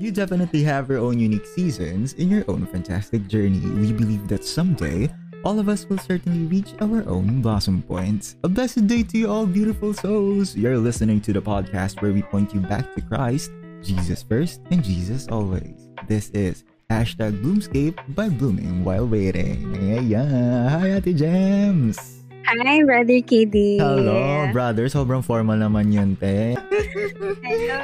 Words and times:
You 0.00 0.12
definitely 0.12 0.62
have 0.62 0.88
your 0.88 1.00
own 1.00 1.18
unique 1.18 1.44
seasons 1.44 2.12
in 2.14 2.30
your 2.30 2.44
own 2.46 2.66
fantastic 2.66 3.26
journey. 3.26 3.58
We 3.58 3.92
believe 3.92 4.28
that 4.28 4.44
someday, 4.44 5.10
all 5.44 5.58
of 5.58 5.68
us 5.68 5.86
will 5.86 5.98
certainly 5.98 6.46
reach 6.46 6.72
our 6.80 7.02
own 7.08 7.42
blossom 7.42 7.82
points. 7.82 8.36
A 8.44 8.48
blessed 8.48 8.86
day 8.86 9.02
to 9.02 9.18
you 9.18 9.28
all, 9.28 9.44
beautiful 9.44 9.92
souls. 9.92 10.56
You're 10.56 10.78
listening 10.78 11.20
to 11.22 11.32
the 11.32 11.42
podcast 11.42 12.00
where 12.00 12.12
we 12.12 12.22
point 12.22 12.54
you 12.54 12.60
back 12.60 12.94
to 12.94 13.02
Christ, 13.02 13.50
Jesus 13.82 14.22
first, 14.22 14.62
and 14.70 14.84
Jesus 14.84 15.26
always. 15.28 15.90
This 16.06 16.30
is 16.30 16.62
hashtag 16.98 17.38
Bloomscape 17.38 17.94
by 18.18 18.26
Blooming 18.26 18.82
While 18.82 19.06
Waiting. 19.06 19.70
Ayan. 19.78 20.66
Hi, 20.66 20.98
Ate 20.98 21.14
Gems! 21.14 22.26
Hi, 22.42 22.82
Brother 22.82 23.22
KD. 23.22 23.78
Hello, 23.78 24.50
brother. 24.50 24.90
Sobrang 24.90 25.22
formal 25.22 25.62
naman 25.62 25.94
yun, 25.94 26.18
te. 26.18 26.58
Hello. 27.46 27.82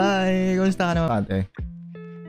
Hi, 0.00 0.56
kumusta 0.56 0.88
ka 0.88 0.92
naman, 0.96 1.28
ate? 1.28 1.38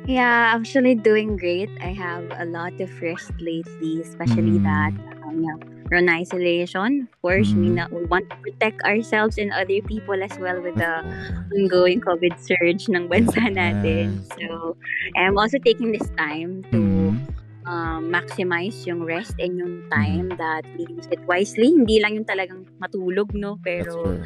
Yeah, 0.08 0.56
actually 0.56 0.96
doing 0.96 1.36
great. 1.36 1.70
I 1.84 1.92
have 1.92 2.32
a 2.40 2.46
lot 2.48 2.80
of 2.80 2.88
rest 3.04 3.36
lately, 3.44 4.00
especially 4.00 4.56
Mm. 4.56 4.64
that 4.64 4.94
um, 5.28 5.44
yeah, 5.44 5.60
in 6.00 6.08
isolation. 6.08 7.12
Of 7.12 7.16
course, 7.20 7.52
we, 7.52 7.68
Mm. 7.68 7.76
na- 7.76 7.92
we 7.92 8.08
want 8.08 8.32
to 8.32 8.40
protect 8.40 8.80
ourselves 8.88 9.36
and 9.36 9.52
other 9.52 9.84
people 9.84 10.16
as 10.24 10.32
well 10.40 10.64
with 10.64 10.80
the 10.80 11.04
ongoing 11.52 12.00
COVID 12.00 12.40
surge 12.40 12.88
ng 12.88 13.12
bansa 13.12 13.44
natin. 13.60 14.24
So, 14.40 14.80
I'm 15.20 15.36
also 15.36 15.60
taking 15.60 15.92
this 15.92 16.08
time 16.16 16.64
to 16.72 16.80
Mm. 16.80 17.20
um, 17.68 18.08
maximize 18.08 18.88
yung 18.88 19.04
rest 19.04 19.36
and 19.44 19.60
yung 19.60 19.84
Mm. 19.84 19.92
time 19.92 20.28
that 20.40 20.64
we 20.80 20.88
use 20.88 21.04
it 21.12 21.20
wisely. 21.28 21.68
Hindi 21.76 22.00
lang 22.00 22.16
yung 22.16 22.24
talagang 22.24 22.64
matulog, 22.80 23.36
no? 23.36 23.60
Pero. 23.60 24.24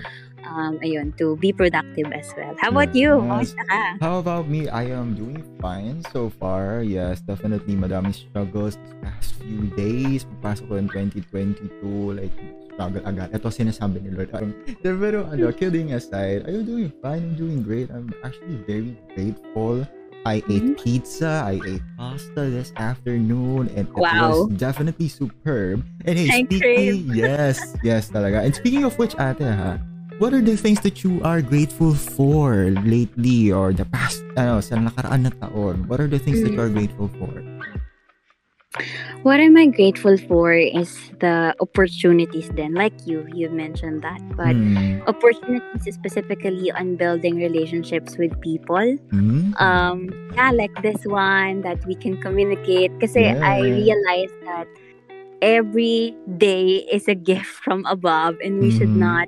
Um, 0.48 0.80
ayun, 0.82 1.16
to 1.18 1.36
be 1.38 1.52
productive 1.52 2.12
as 2.12 2.30
well. 2.38 2.54
How 2.58 2.70
about 2.70 2.96
you? 2.96 3.18
Yes. 3.18 3.26
Kamusta 3.54 3.64
ka? 3.70 3.82
How 4.02 4.16
about 4.20 4.48
me? 4.48 4.68
I 4.70 4.90
am 4.92 5.14
doing 5.14 5.44
fine 5.62 6.02
so 6.12 6.30
far. 6.30 6.82
Yes, 6.82 7.22
definitely 7.22 7.76
madaming 7.76 8.16
struggles 8.16 8.78
this 8.78 8.94
past 9.02 9.28
few 9.42 9.70
days. 9.78 10.26
Pagpasok 10.42 10.66
ko 10.70 10.74
in 10.80 10.88
2022, 10.90 12.18
like, 12.18 12.34
struggle 12.74 13.04
agad. 13.06 13.30
Ito 13.36 13.50
sinasabi 13.52 14.02
ni 14.02 14.10
Lord. 14.16 14.32
Pero 14.84 15.28
ano, 15.28 15.52
kidding 15.52 15.94
aside, 15.94 16.48
I'm 16.48 16.66
doing 16.66 16.90
fine. 17.02 17.22
I'm 17.22 17.36
doing 17.38 17.62
great. 17.62 17.92
I'm 17.92 18.10
actually 18.24 18.60
very 18.66 18.96
grateful. 19.14 19.86
I 20.22 20.46
ate 20.54 20.78
pizza, 20.78 21.42
I 21.42 21.58
ate 21.66 21.82
pasta 21.98 22.46
this 22.46 22.70
afternoon, 22.78 23.74
and 23.74 23.90
it 23.90 23.98
Wow. 23.98 24.46
was 24.46 24.54
definitely 24.54 25.10
superb. 25.10 25.82
And 26.06 26.14
hey, 26.14 26.30
I 26.30 26.46
speaking, 26.46 27.10
yes, 27.18 27.74
yes 27.82 28.14
talaga. 28.14 28.46
And 28.46 28.54
speaking 28.54 28.86
of 28.86 28.94
which, 29.02 29.18
ate 29.18 29.42
ha, 29.42 29.82
what 30.20 30.34
are 30.34 30.42
the 30.42 30.58
things 30.58 30.82
that 30.82 31.04
you 31.04 31.22
are 31.24 31.42
grateful 31.42 31.94
for 31.96 32.72
lately 32.84 33.52
or 33.52 33.74
the 33.74 33.86
past, 33.86 34.24
ano, 34.38 34.60
sa 34.62 34.76
nakaraan 34.76 35.28
na 35.28 35.32
taon? 35.42 35.88
What 35.88 36.00
are 36.00 36.08
the 36.08 36.20
things 36.20 36.42
that 36.44 36.52
you 36.52 36.62
are 36.62 36.70
grateful 36.70 37.10
for? 37.20 37.32
What 39.24 39.40
am 39.44 39.58
I 39.58 39.68
grateful 39.68 40.18
for 40.18 40.56
is 40.56 40.96
the 41.20 41.54
opportunities 41.60 42.50
then. 42.56 42.74
Like 42.74 42.96
you, 43.06 43.28
you 43.36 43.50
mentioned 43.52 44.02
that. 44.02 44.24
But 44.40 44.56
Hmm. 44.56 45.04
opportunities 45.06 45.94
specifically 45.94 46.72
on 46.72 46.96
building 46.96 47.36
relationships 47.36 48.18
with 48.18 48.32
people. 48.40 48.98
Hmm? 49.12 49.52
Um, 49.60 50.10
yeah, 50.34 50.56
like 50.56 50.72
this 50.82 51.04
one 51.06 51.62
that 51.68 51.84
we 51.86 51.94
can 52.00 52.18
communicate. 52.24 52.96
Kasi 53.04 53.36
I 53.36 53.60
realized 53.60 54.38
that 54.48 54.66
every 55.44 56.16
day 56.40 56.88
is 56.88 57.12
a 57.12 57.18
gift 57.18 57.52
from 57.52 57.84
above 57.92 58.40
and 58.40 58.64
we 58.64 58.72
should 58.72 58.96
Mhm. 58.96 59.04
not 59.04 59.28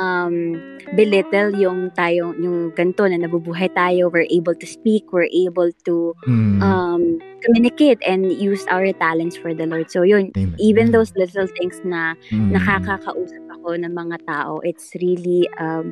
um 0.00 0.56
belittle 0.94 1.52
yung 1.56 1.90
tayo 1.96 2.32
yung 2.36 2.72
ganito 2.72 3.04
na 3.08 3.16
nabubuhay 3.20 3.68
tayo 3.72 4.08
we're 4.12 4.28
able 4.28 4.54
to 4.56 4.66
speak 4.66 5.04
we're 5.12 5.30
able 5.30 5.68
to 5.84 6.12
Hmm. 6.24 6.62
um, 6.62 7.02
communicate 7.42 7.98
and 8.06 8.30
use 8.30 8.62
our 8.70 8.86
talents 9.02 9.34
for 9.34 9.50
the 9.50 9.66
Lord. 9.66 9.90
So 9.90 10.06
yun, 10.06 10.30
Amen. 10.38 10.54
even 10.62 10.94
those 10.94 11.10
little 11.18 11.50
things 11.58 11.74
na 11.82 12.14
Hmm. 12.30 12.54
nakakakausap 12.54 13.42
ako 13.58 13.74
ng 13.82 13.90
mga 13.90 14.22
tao, 14.30 14.62
it's 14.62 14.94
really, 15.02 15.50
um, 15.58 15.90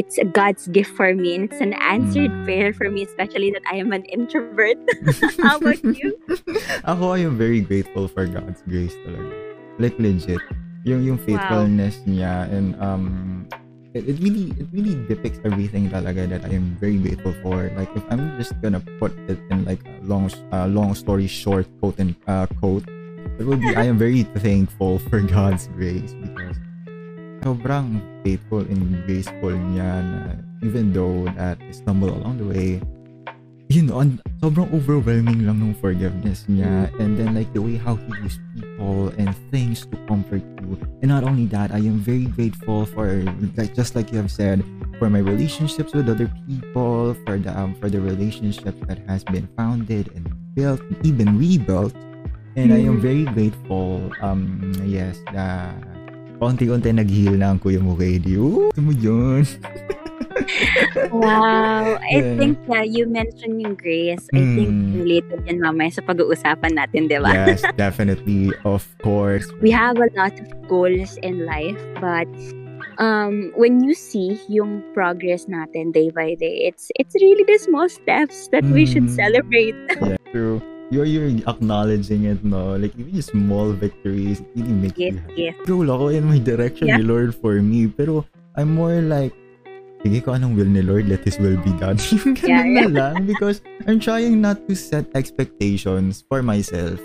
it's 0.00 0.16
a 0.16 0.24
God's 0.24 0.64
gift 0.72 0.88
for 0.96 1.12
me 1.12 1.36
and 1.36 1.44
it's 1.52 1.60
an 1.60 1.76
answered 1.84 2.32
Mm. 2.32 2.44
prayer 2.48 2.72
for 2.72 2.88
me, 2.88 3.04
especially 3.04 3.52
that 3.52 3.64
I 3.68 3.76
am 3.76 3.92
an 3.92 4.08
introvert. 4.08 4.80
How 5.44 5.60
about 5.60 5.84
you? 5.84 6.16
Ako, 6.88 7.12
I 7.12 7.28
am 7.28 7.36
very 7.36 7.60
grateful 7.60 8.08
for 8.08 8.24
God's 8.24 8.64
grace 8.64 8.96
talaga. 9.04 9.28
Like 9.76 10.00
legit. 10.00 10.40
Yung 10.86 11.02
yung 11.02 11.18
faithfulness 11.18 11.98
niya 12.06 12.46
and 12.52 12.78
um 12.78 13.04
it, 13.94 14.08
it 14.08 14.16
really 14.20 14.54
it 14.60 14.68
really 14.70 14.94
depicts 15.08 15.40
everything 15.44 15.90
talaga 15.90 16.28
that 16.28 16.44
I 16.44 16.54
am 16.54 16.76
very 16.78 16.98
grateful 16.98 17.34
for. 17.42 17.70
Like 17.74 17.90
if 17.96 18.04
I'm 18.10 18.36
just 18.38 18.54
gonna 18.60 18.82
put 19.02 19.12
it 19.26 19.40
in 19.50 19.64
like 19.64 19.82
a 19.82 20.04
long 20.04 20.30
uh, 20.52 20.68
long 20.68 20.94
story 20.94 21.26
short 21.26 21.66
quote 21.80 21.98
and 21.98 22.14
uh, 22.26 22.46
quote, 22.60 22.86
it 23.38 23.44
would 23.44 23.60
be 23.60 23.74
I 23.74 23.90
am 23.90 23.98
very 23.98 24.22
thankful 24.38 24.98
for 25.10 25.20
God's 25.34 25.66
grace 25.74 26.14
because 26.14 26.56
sobrang 27.42 28.02
faithful 28.26 28.66
and 28.66 29.02
graceful 29.06 29.54
niya 29.54 30.02
na 30.02 30.20
even 30.62 30.90
though 30.90 31.26
that 31.38 31.58
I 31.62 31.70
stumble 31.70 32.10
along 32.10 32.42
the 32.42 32.48
way, 32.50 32.70
you 33.68 33.82
know, 33.84 34.00
and 34.00 34.20
sobrang 34.40 34.72
overwhelming 34.72 35.44
lang 35.44 35.60
ng 35.60 35.76
forgiveness 35.76 36.48
niya. 36.48 36.88
And 36.96 37.20
then 37.20 37.36
like 37.36 37.52
the 37.52 37.60
way 37.60 37.76
how 37.76 38.00
he 38.00 38.10
used 38.24 38.40
people 38.56 39.12
and 39.20 39.36
things 39.52 39.84
to 39.84 39.96
comfort 40.08 40.42
you. 40.64 40.80
And 41.04 41.12
not 41.12 41.24
only 41.24 41.44
that, 41.52 41.72
I 41.72 41.84
am 41.84 42.00
very 42.00 42.26
grateful 42.32 42.88
for 42.88 43.20
like 43.60 43.76
just 43.76 43.92
like 43.92 44.08
you 44.10 44.18
have 44.18 44.32
said, 44.32 44.64
for 44.96 45.12
my 45.12 45.20
relationships 45.20 45.92
with 45.92 46.08
other 46.08 46.32
people, 46.48 47.14
for 47.28 47.36
the 47.36 47.52
um, 47.52 47.76
for 47.76 47.92
the 47.92 48.00
relationship 48.00 48.74
that 48.88 49.04
has 49.04 49.22
been 49.22 49.46
founded 49.52 50.08
and 50.16 50.24
built, 50.56 50.80
even 51.04 51.36
rebuilt. 51.36 51.94
And 52.56 52.74
I 52.74 52.82
am 52.82 52.98
very 52.98 53.22
grateful, 53.22 54.10
um, 54.18 54.74
yes, 54.82 55.14
na 55.30 55.70
konti-konti 56.42 56.90
nag-heal 56.90 57.38
na 57.38 57.54
ang 57.54 57.62
kuya 57.62 57.78
Dio. 58.18 58.74
Ito 58.74 58.82
mo 58.82 58.90
yun. 58.90 59.46
Wow. 61.10 61.96
I 62.00 62.20
Yeah. 62.20 62.36
think 62.36 62.58
yeah, 62.68 62.82
you 62.84 63.06
mentioned 63.06 63.60
yung 63.60 63.74
grace. 63.74 64.24
I 64.34 64.42
think 64.54 64.70
Mm. 64.70 64.92
related 64.98 65.38
yan 65.46 65.58
mamaya 65.60 65.90
sa 65.92 66.02
pag-uusapan 66.04 66.76
natin, 66.76 67.08
di 67.08 67.18
ba? 67.18 67.30
yes, 67.32 67.62
definitely, 67.80 68.52
of 68.64 68.84
course. 69.02 69.46
we 69.62 69.70
have 69.70 69.96
a 69.98 70.10
lot 70.16 70.34
of 70.36 70.48
goals 70.68 71.16
in 71.24 71.46
life 71.48 71.78
but 71.98 72.28
um 73.00 73.50
when 73.56 73.80
you 73.82 73.94
see 73.94 74.36
yung 74.50 74.82
progress 74.92 75.46
natin 75.46 75.90
day 75.94 76.10
by 76.10 76.34
day 76.36 76.66
it's 76.68 76.90
it's 76.98 77.14
really 77.18 77.42
the 77.46 77.58
small 77.58 77.86
steps 77.88 78.46
that 78.50 78.62
we 78.70 78.84
should 78.84 79.06
Mm. 79.08 79.16
celebrate 79.16 79.76
Yeah, 80.02 80.18
true. 80.30 80.58
You're, 80.88 81.04
you're 81.04 81.28
acknowledging 81.44 82.24
it, 82.24 82.40
no? 82.40 82.72
Like, 82.72 82.96
even 82.96 83.12
just 83.12 83.36
small 83.36 83.76
victories, 83.76 84.40
it 84.40 84.48
really 84.56 84.88
makes 84.88 84.96
yes 84.96 85.12
you 85.12 85.20
happy. 85.20 85.42
yes 85.52 85.54
Go 85.68 85.84
ako 85.84 86.08
in 86.08 86.24
my 86.24 86.40
direction 86.40 86.88
Yeah. 86.88 87.04
Lord 87.04 87.36
for 87.36 87.60
me. 87.60 87.92
Pero, 87.92 88.24
I'm 88.56 88.72
more 88.72 88.96
like, 89.04 89.36
sige 90.02 90.22
ko 90.22 90.32
anong 90.32 90.54
will 90.54 90.68
ni 90.68 90.82
Lord, 90.82 91.08
let 91.08 91.24
His 91.24 91.38
will 91.38 91.58
be 91.60 91.72
done. 91.76 91.98
Yung 92.12 92.36
Yeah, 92.42 92.62
ganun 92.62 92.72
yeah. 92.74 92.86
na 92.86 92.92
lang. 93.12 93.14
Because, 93.26 93.60
I'm 93.86 93.98
trying 93.98 94.40
not 94.40 94.66
to 94.68 94.74
set 94.74 95.06
expectations 95.14 96.24
for 96.26 96.42
myself. 96.42 97.00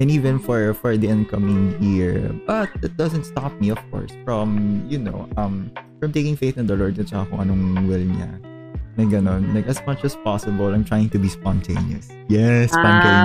And 0.00 0.10
even 0.10 0.42
for 0.42 0.74
for 0.74 0.98
the 0.98 1.06
incoming 1.06 1.78
year. 1.78 2.18
But, 2.44 2.74
it 2.82 2.98
doesn't 2.98 3.22
stop 3.22 3.54
me, 3.62 3.70
of 3.70 3.78
course, 3.94 4.10
from, 4.26 4.82
you 4.90 4.98
know, 4.98 5.30
um, 5.38 5.70
from 6.02 6.10
taking 6.10 6.34
faith 6.34 6.58
in 6.58 6.66
the 6.66 6.74
Lord 6.74 6.98
at 6.98 7.06
saka 7.06 7.30
kung 7.30 7.46
anong 7.46 7.86
will 7.86 8.02
niya. 8.02 8.30
Na 8.98 9.06
ganun. 9.06 9.54
Like, 9.54 9.70
as 9.70 9.78
much 9.86 10.02
as 10.02 10.18
possible, 10.26 10.74
I'm 10.74 10.82
trying 10.84 11.08
to 11.14 11.18
be 11.22 11.30
spontaneous. 11.30 12.10
Yes, 12.26 12.74
Ah, 12.74 12.82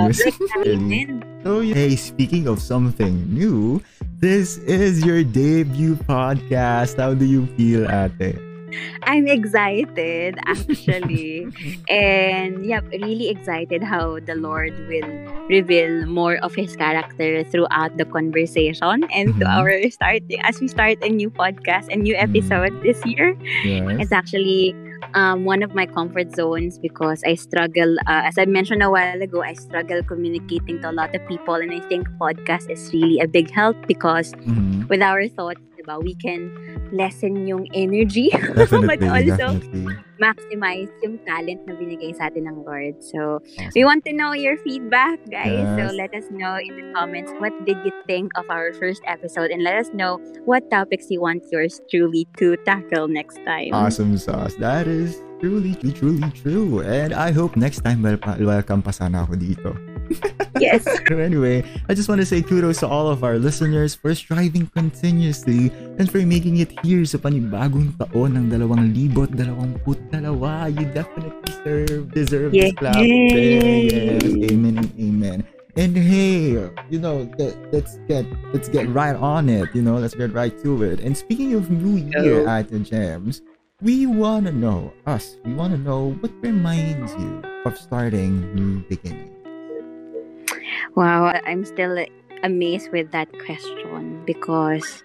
spontaneous. 0.08 0.22
like, 0.22 0.38
Really. 0.64 1.02
So, 1.42 1.60
hey, 1.66 1.92
speaking 1.98 2.46
of 2.46 2.62
something 2.62 3.26
new, 3.26 3.82
this 4.22 4.58
is 4.64 5.02
your 5.02 5.26
debut 5.26 5.98
podcast. 6.06 6.96
How 7.02 7.12
do 7.12 7.26
you 7.26 7.50
feel, 7.58 7.84
ate? 7.90 8.38
I'm 9.04 9.26
excited 9.26 10.38
actually 10.46 11.46
and 11.88 12.64
yeah 12.66 12.80
really 12.92 13.28
excited 13.28 13.82
how 13.82 14.18
the 14.20 14.34
lord 14.34 14.72
will 14.88 15.08
reveal 15.48 16.06
more 16.06 16.36
of 16.42 16.54
his 16.54 16.76
character 16.76 17.44
throughout 17.44 17.96
the 17.96 18.04
conversation 18.04 19.04
and 19.14 19.34
to 19.40 19.44
Mhm. 19.44 19.56
our 19.56 19.70
starting 19.90 20.40
as 20.44 20.60
we 20.60 20.68
start 20.68 20.98
a 21.02 21.08
new 21.08 21.30
podcast 21.30 21.88
a 21.92 21.96
new 21.96 22.14
episode 22.16 22.72
this 22.82 23.00
year 23.06 23.36
Yes. 23.64 23.84
It's 24.00 24.12
actually 24.12 24.74
um, 25.14 25.44
one 25.44 25.62
of 25.62 25.74
my 25.74 25.86
comfort 25.86 26.34
zones 26.34 26.78
because 26.78 27.22
I 27.24 27.34
struggle, 27.34 27.96
uh, 28.06 28.26
as 28.28 28.36
I 28.36 28.44
mentioned 28.44 28.82
a 28.82 28.90
while 28.90 29.20
ago, 29.22 29.42
I 29.42 29.54
struggle 29.54 30.02
communicating 30.02 30.80
to 30.82 30.90
a 30.90 30.92
lot 30.92 31.14
of 31.14 31.24
people. 31.26 31.54
And 31.54 31.72
I 31.72 31.80
think 31.88 32.08
podcast 32.20 32.68
is 32.68 32.90
really 32.92 33.18
a 33.20 33.26
big 33.28 33.50
help 33.50 33.76
because 33.86 34.32
Mhm. 34.44 34.88
with 34.88 35.00
our 35.00 35.26
thoughts, 35.28 35.60
diba, 35.88 36.04
we 36.04 36.12
can 36.14 36.52
lessen 36.92 37.48
yung 37.48 37.64
energy 37.72 38.28
but 38.56 39.00
also 39.00 39.56
definitely. 39.56 39.96
maximize 40.20 40.90
yung 41.00 41.16
talent 41.24 41.64
na 41.64 41.72
binigay 41.78 42.12
sa 42.12 42.28
atin 42.28 42.44
ng 42.44 42.66
Lord. 42.66 43.00
So, 43.00 43.40
we 43.72 43.84
want 43.84 44.04
to 44.04 44.12
know 44.12 44.34
your 44.34 44.58
feedback, 44.60 45.18
guys. 45.30 45.64
So, 45.78 45.88
Yes. 45.88 45.96
let 45.96 46.10
us 46.12 46.26
know 46.28 46.58
in 46.58 46.74
the 46.76 46.92
comments 46.92 47.30
what 47.38 47.54
did 47.64 47.78
you 47.86 47.94
think 48.04 48.34
of 48.36 48.44
our 48.50 48.74
first 48.76 49.00
episode 49.06 49.50
and 49.50 49.62
let 49.62 49.78
us 49.78 49.88
know 49.94 50.18
what 50.44 50.68
topics 50.70 51.06
you 51.08 51.22
want 51.22 51.46
yours 51.48 51.80
truly 51.90 52.26
to 52.36 52.58
tackle 52.66 53.08
next 53.08 53.38
time. 53.46 53.72
Awesome 53.72 54.18
sauce. 54.18 54.54
That 54.58 54.90
is 54.90 55.22
truly, 55.40 55.78
truly 55.94 56.30
true. 56.34 56.82
And 56.82 57.14
I 57.14 57.30
hope 57.30 57.54
next 57.56 57.86
time 57.86 58.02
welcome 58.02 58.82
pa 58.82 58.90
sana 58.90 59.22
ako 59.22 59.38
dito. 59.38 59.70
Yes. 60.60 60.84
So 61.08 61.16
anyway, 61.16 61.64
I 61.88 61.94
just 61.94 62.08
want 62.08 62.20
to 62.20 62.26
say 62.28 62.42
kudos 62.42 62.80
to 62.80 62.88
all 62.88 63.08
of 63.08 63.24
our 63.24 63.38
listeners 63.38 63.94
for 63.94 64.14
striving 64.14 64.66
continuously 64.76 65.72
and 65.96 66.04
for 66.10 66.20
making 66.20 66.58
it 66.60 66.68
here 66.84 67.04
sa 67.08 67.16
panibagong 67.16 67.96
taon 67.96 68.36
ng 68.36 68.52
2022. 68.52 69.88
You 70.76 70.84
definitely 70.92 71.32
deserve, 71.48 72.12
deserve 72.12 72.50
Yay. 72.52 72.70
this 72.70 72.74
clap. 72.76 73.00
Yes, 73.00 74.20
amen 74.52 74.74
and 74.84 74.92
amen. 75.00 75.38
And 75.78 75.94
hey, 75.96 76.58
you 76.90 76.98
know, 76.98 77.30
let, 77.38 77.54
let's 77.72 77.96
get 78.10 78.26
let's 78.52 78.68
get 78.68 78.90
right 78.90 79.14
on 79.14 79.48
it. 79.48 79.70
You 79.72 79.80
know, 79.82 79.96
let's 79.96 80.14
get 80.14 80.34
right 80.34 80.52
to 80.66 80.82
it. 80.82 80.98
And 81.00 81.16
speaking 81.16 81.54
of 81.54 81.70
New 81.70 82.02
Year 82.02 82.42
Oh. 82.42 82.50
at 82.50 82.68
the 82.68 82.82
Gems, 82.82 83.40
we 83.78 84.10
wanna 84.10 84.50
know 84.50 84.90
us. 85.06 85.38
We 85.46 85.54
wanna 85.54 85.78
know 85.78 86.18
what 86.18 86.34
reminds 86.42 87.14
you 87.14 87.46
of 87.62 87.78
starting 87.78 88.42
new 88.58 88.82
beginnings. 88.90 89.37
Wow, 90.96 91.32
I'm 91.44 91.64
still 91.64 92.04
amazed 92.42 92.90
with 92.92 93.10
that 93.12 93.28
question 93.44 94.22
because 94.24 95.02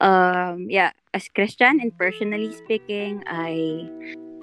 um 0.00 0.66
yeah, 0.70 0.92
as 1.14 1.28
Christian 1.28 1.80
and 1.80 1.96
personally 1.96 2.52
speaking, 2.52 3.22
I 3.26 3.90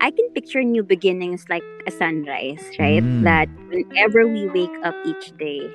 I 0.02 0.12
can 0.12 0.30
picture 0.36 0.64
new 0.64 0.84
beginnings 0.84 1.46
like 1.50 1.66
a 1.88 1.92
sunrise, 1.92 2.64
right? 2.80 3.04
Mm. 3.04 3.24
That 3.24 3.50
whenever 3.70 4.28
we 4.28 4.48
wake 4.48 4.76
up 4.84 4.96
each 5.06 5.32
day, 5.38 5.74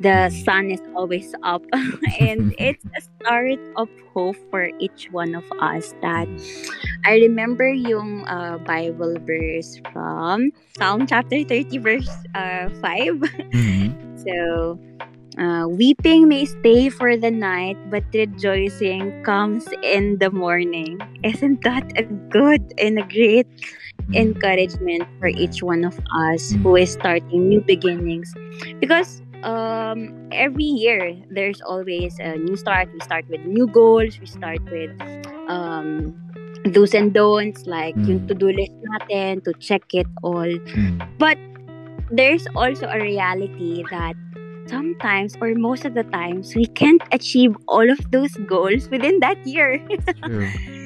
the 0.00 0.30
sun 0.30 0.70
is 0.70 0.80
always 0.94 1.34
up 1.42 1.64
and 2.20 2.52
it's 2.58 2.84
a 2.96 3.00
start 3.02 3.58
of 3.76 3.88
hope 4.14 4.36
for 4.50 4.70
each 4.80 5.08
one 5.10 5.34
of 5.34 5.44
us 5.60 5.94
that 6.02 6.28
I 7.04 7.16
remember 7.22 7.68
yung 7.72 8.24
uh, 8.26 8.58
Bible 8.58 9.16
verse 9.24 9.80
from 9.92 10.50
Psalm 10.78 11.06
chapter 11.06 11.42
30 11.44 11.78
verse 11.78 12.10
uh, 12.34 12.68
5 12.80 13.20
Mhm. 13.54 13.75
So, 14.26 14.78
uh, 15.38 15.66
weeping 15.68 16.28
may 16.28 16.44
stay 16.46 16.88
for 16.88 17.16
the 17.16 17.30
night, 17.30 17.76
but 17.90 18.04
rejoicing 18.14 19.22
comes 19.24 19.66
in 19.82 20.18
the 20.18 20.30
morning. 20.30 20.98
Isn't 21.22 21.62
that 21.64 21.84
a 21.96 22.02
good 22.04 22.62
and 22.78 22.98
a 22.98 23.02
great 23.04 23.46
encouragement 24.14 25.06
for 25.18 25.28
each 25.28 25.62
one 25.62 25.84
of 25.84 25.98
us 26.28 26.52
who 26.62 26.76
is 26.76 26.92
starting 26.92 27.48
new 27.48 27.60
beginnings? 27.60 28.32
Because 28.80 29.22
um, 29.42 30.10
every 30.32 30.64
year 30.64 31.14
there's 31.30 31.60
always 31.62 32.18
a 32.20 32.36
new 32.36 32.56
start. 32.56 32.88
We 32.92 33.00
start 33.00 33.26
with 33.28 33.42
new 33.44 33.66
goals. 33.68 34.18
We 34.20 34.26
start 34.26 34.60
with 34.70 34.90
um, 35.48 36.14
do's 36.72 36.94
and 36.94 37.12
don'ts, 37.14 37.66
like 37.66 37.94
yung 38.06 38.20
Mm. 38.20 38.28
to-do 38.28 38.48
list 38.50 38.72
natin, 38.82 39.44
to 39.44 39.52
check 39.60 39.82
it 39.94 40.06
all 40.22 40.50
Mm. 40.74 40.98
There's 42.10 42.46
also 42.54 42.86
a 42.88 43.00
reality 43.00 43.84
that 43.90 44.14
sometimes 44.66 45.36
or 45.40 45.54
most 45.54 45.84
of 45.84 45.94
the 45.94 46.02
times 46.04 46.54
we 46.54 46.66
can't 46.66 47.02
achieve 47.12 47.56
all 47.68 47.88
of 47.88 47.98
those 48.10 48.34
goals 48.46 48.88
within 48.90 49.20
that 49.20 49.38
year. 49.46 49.80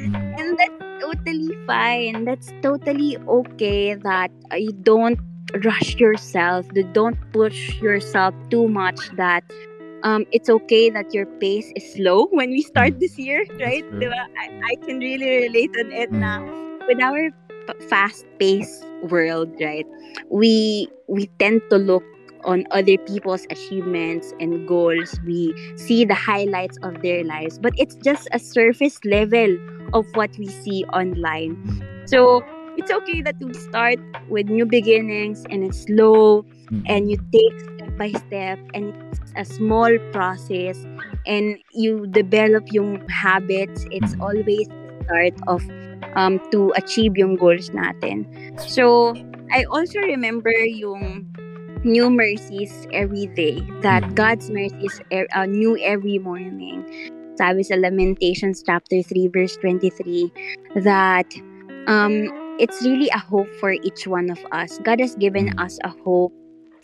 Mm. 0.01 0.15
and 0.39 0.59
that's 0.59 0.81
totally 1.01 1.53
fine 1.67 2.25
that's 2.25 2.53
totally 2.63 3.17
okay 3.29 3.95
that 3.95 4.31
you 4.57 4.73
don't 4.73 5.19
rush 5.65 5.97
yourself 5.97 6.67
you 6.75 6.85
don't 6.93 7.17
push 7.33 7.81
yourself 7.81 8.35
too 8.51 8.69
much 8.69 9.11
that 9.17 9.45
um, 10.03 10.25
it's 10.33 10.49
okay 10.49 10.89
that 10.91 11.13
your 11.13 11.27
pace 11.41 11.71
is 11.77 11.85
slow 11.95 12.27
when 12.33 12.51
we 12.51 12.63
start 12.63 12.99
this 13.01 13.19
year 13.19 13.45
right. 13.61 13.85
I, 13.93 14.49
I 14.73 14.75
can 14.87 14.99
really 14.99 15.49
relate 15.49 15.71
on 15.79 15.93
it 15.93 16.11
Mm. 16.11 16.21
na 16.21 16.41
with 16.89 17.01
our 17.03 17.31
fast 17.89 18.25
paced 18.39 18.85
world 19.03 19.49
right 19.61 19.87
we 20.31 20.89
we 21.09 21.27
tend 21.39 21.63
to 21.71 21.77
look 21.77 22.05
on 22.45 22.65
other 22.71 22.97
people's 23.07 23.47
achievements 23.51 24.33
and 24.41 24.67
goals 24.67 25.19
we 25.27 25.55
see 25.77 26.05
the 26.05 26.15
highlights 26.15 26.77
of 26.83 27.01
their 27.03 27.25
lives 27.25 27.59
but 27.59 27.73
it's 27.77 27.97
just 27.97 28.29
a 28.33 28.39
surface 28.39 28.99
level 29.05 29.57
of 29.93 30.07
what 30.15 30.31
we 30.39 30.49
see 30.49 30.85
online 30.93 31.57
so 32.07 32.43
it's 32.77 32.91
okay 32.91 33.21
that 33.21 33.37
we 33.41 33.53
start 33.55 33.99
with 34.29 34.47
new 34.49 34.65
beginnings 34.67 35.45
and 35.51 35.65
it's 35.65 35.83
slow 35.83 36.45
Mm. 36.71 36.83
and 36.87 37.11
you 37.11 37.17
take 37.33 37.59
step 37.61 37.91
by 37.99 38.13
step 38.13 38.59
and 38.75 38.95
it's 39.11 39.33
a 39.37 39.45
small 39.45 39.91
process 40.13 40.87
and 41.27 41.59
you 41.75 42.07
develop 42.11 42.63
yung 42.71 43.03
habits 43.11 43.85
it's 43.91 44.15
Mhm. 44.15 44.23
always 44.23 44.67
the 44.71 44.91
start 45.05 45.35
of 45.49 45.61
um, 46.17 46.41
to 46.51 46.73
achieve 46.77 47.17
yung 47.17 47.37
goals 47.37 47.71
natin. 47.71 48.27
So 48.59 49.15
I 49.51 49.65
also 49.71 49.99
remember 50.01 50.53
yung 50.53 51.27
new 51.85 52.11
mercies 52.11 52.87
every 52.93 53.27
day 53.33 53.61
that 53.81 54.05
Mhm. 54.05 54.15
God's 54.15 54.51
mercies 54.51 55.01
are 55.13 55.27
uh, 55.33 55.47
new 55.47 55.77
every 55.81 56.19
morning. 56.21 56.85
Sabi 57.41 57.65
sa 57.65 57.81
Lamentations 57.81 58.61
chapter 58.61 59.01
3 59.01 59.33
verse 59.33 59.57
23 59.65 60.29
that 60.85 61.25
um 61.89 62.29
it's 62.61 62.85
really 62.85 63.09
a 63.17 63.23
hope 63.23 63.49
for 63.57 63.73
each 63.73 64.05
one 64.05 64.29
of 64.29 64.37
us. 64.53 64.77
God 64.85 65.01
has 65.01 65.17
given 65.17 65.57
us 65.57 65.81
a 65.81 65.89
hope 66.05 66.37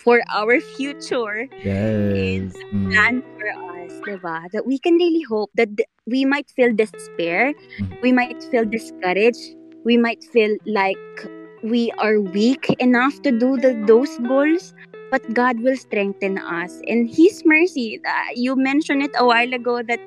for 0.07 0.23
our 0.31 0.63
future 0.79 1.51
Yes. 1.67 2.55
Mm. 2.71 2.95
plan 2.95 3.15
for 3.35 3.49
us, 3.51 3.93
diba? 4.07 4.47
That 4.55 4.63
we 4.67 4.79
can 4.79 4.95
really 4.95 5.27
hope 5.27 5.51
that 5.59 5.75
th- 5.75 5.91
we 6.07 6.23
might 6.25 6.47
feel 6.55 6.71
despair, 6.71 7.51
Mm. 7.83 7.91
we 8.07 8.11
might 8.15 8.39
feel 8.55 8.63
discouraged, 8.65 9.59
we 9.83 9.99
might 9.99 10.23
feel 10.31 10.55
like 10.67 11.03
we 11.67 11.91
are 11.99 12.21
weak 12.23 12.71
enough 12.79 13.19
to 13.27 13.35
do 13.35 13.59
the, 13.59 13.75
those 13.91 14.15
goals, 14.31 14.71
but 15.11 15.23
God 15.35 15.59
will 15.61 15.77
strengthen 15.77 16.39
us. 16.39 16.79
And 16.87 17.11
His 17.11 17.43
mercy, 17.45 17.99
uh, 18.07 18.31
you 18.39 18.55
mentioned 18.55 19.03
it 19.03 19.11
a 19.19 19.27
while 19.27 19.51
ago 19.53 19.83
that 19.83 19.99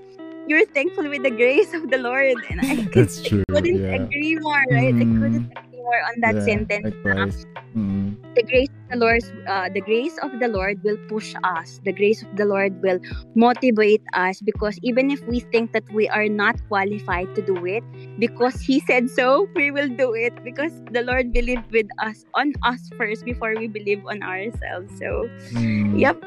you're 0.47 0.65
thankful 0.71 1.09
with 1.11 1.23
the 1.23 1.29
grace 1.35 1.73
of 1.75 1.91
the 1.91 1.97
Lord. 1.99 2.39
And 2.49 2.61
I 2.63 2.87
That's 2.95 3.19
true. 3.27 3.43
couldn't 3.51 3.83
yeah. 3.83 3.99
agree 3.99 4.39
more, 4.39 4.63
right? 4.71 4.95
I 4.95 5.03
Mm. 5.03 5.19
couldn't 5.19 5.47
agree 5.51 5.83
more 5.83 5.99
on 6.07 6.15
that 6.23 6.35
Yeah, 6.39 6.47
sentence. 6.47 6.85
Likewise. 7.03 7.45
Mm. 7.75 8.08
The 8.35 8.43
grace 8.43 8.69
of 8.69 8.89
the 8.89 8.97
Lord, 8.97 9.21
uh, 9.47 9.69
the 9.73 9.81
grace 9.81 10.17
of 10.21 10.31
the 10.39 10.47
Lord 10.47 10.81
will 10.83 10.97
push 11.07 11.33
us. 11.43 11.79
The 11.85 11.93
grace 11.93 12.21
of 12.21 12.29
the 12.35 12.45
Lord 12.45 12.81
will 12.81 12.99
motivate 13.35 14.01
us 14.13 14.41
because 14.41 14.77
even 14.81 15.11
if 15.11 15.21
we 15.27 15.39
think 15.51 15.71
that 15.73 15.83
we 15.93 16.07
are 16.09 16.27
not 16.27 16.55
qualified 16.67 17.33
to 17.35 17.41
do 17.41 17.65
it, 17.65 17.83
because 18.17 18.59
He 18.61 18.79
said 18.81 19.09
so, 19.09 19.47
we 19.55 19.71
will 19.71 19.89
do 19.89 20.13
it 20.13 20.33
because 20.43 20.71
the 20.91 21.01
Lord 21.01 21.33
believed 21.33 21.71
with 21.71 21.87
us 21.99 22.25
on 22.35 22.53
us 22.63 22.89
first 22.97 23.25
before 23.25 23.55
we 23.57 23.67
believe 23.67 24.01
on 24.07 24.21
ourselves. 24.23 24.91
So, 24.99 25.29
Mm. 25.53 25.99
yep. 25.99 26.17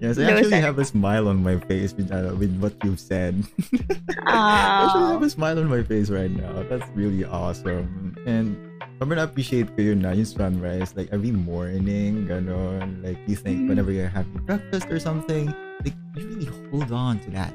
Yes, 0.00 0.18
I 0.18 0.32
actually 0.32 0.60
have 0.60 0.78
a 0.78 0.84
smile 0.84 1.28
on 1.28 1.42
my 1.42 1.56
face 1.70 1.94
with, 1.94 2.10
uh, 2.10 2.34
with 2.36 2.52
what 2.58 2.74
you've 2.82 3.00
said. 3.00 3.46
I 4.26 4.84
actually 4.84 5.06
have 5.12 5.22
a 5.22 5.30
smile 5.30 5.58
on 5.58 5.70
my 5.70 5.82
face 5.82 6.10
right 6.10 6.30
now. 6.30 6.64
That's 6.68 6.84
really 6.94 7.24
awesome. 7.24 8.16
And 8.26 8.58
sobrang 9.00 9.22
appreciate 9.22 9.68
ko 9.76 9.80
yun 9.82 10.00
na, 10.02 10.12
yung 10.12 10.26
sunrise. 10.28 10.94
Like, 10.96 11.10
every 11.12 11.32
morning, 11.32 12.26
ganon. 12.26 13.02
Like, 13.02 13.18
you 13.26 13.36
think 13.36 13.64
Mhm. 13.64 13.68
whenever 13.68 13.90
you're 13.92 14.08
having 14.12 14.40
breakfast 14.46 14.88
or 14.90 14.98
something, 14.98 15.52
like, 15.84 15.96
you 16.16 16.22
really 16.28 16.48
hold 16.70 16.92
on 16.92 17.18
to 17.26 17.30
that 17.34 17.52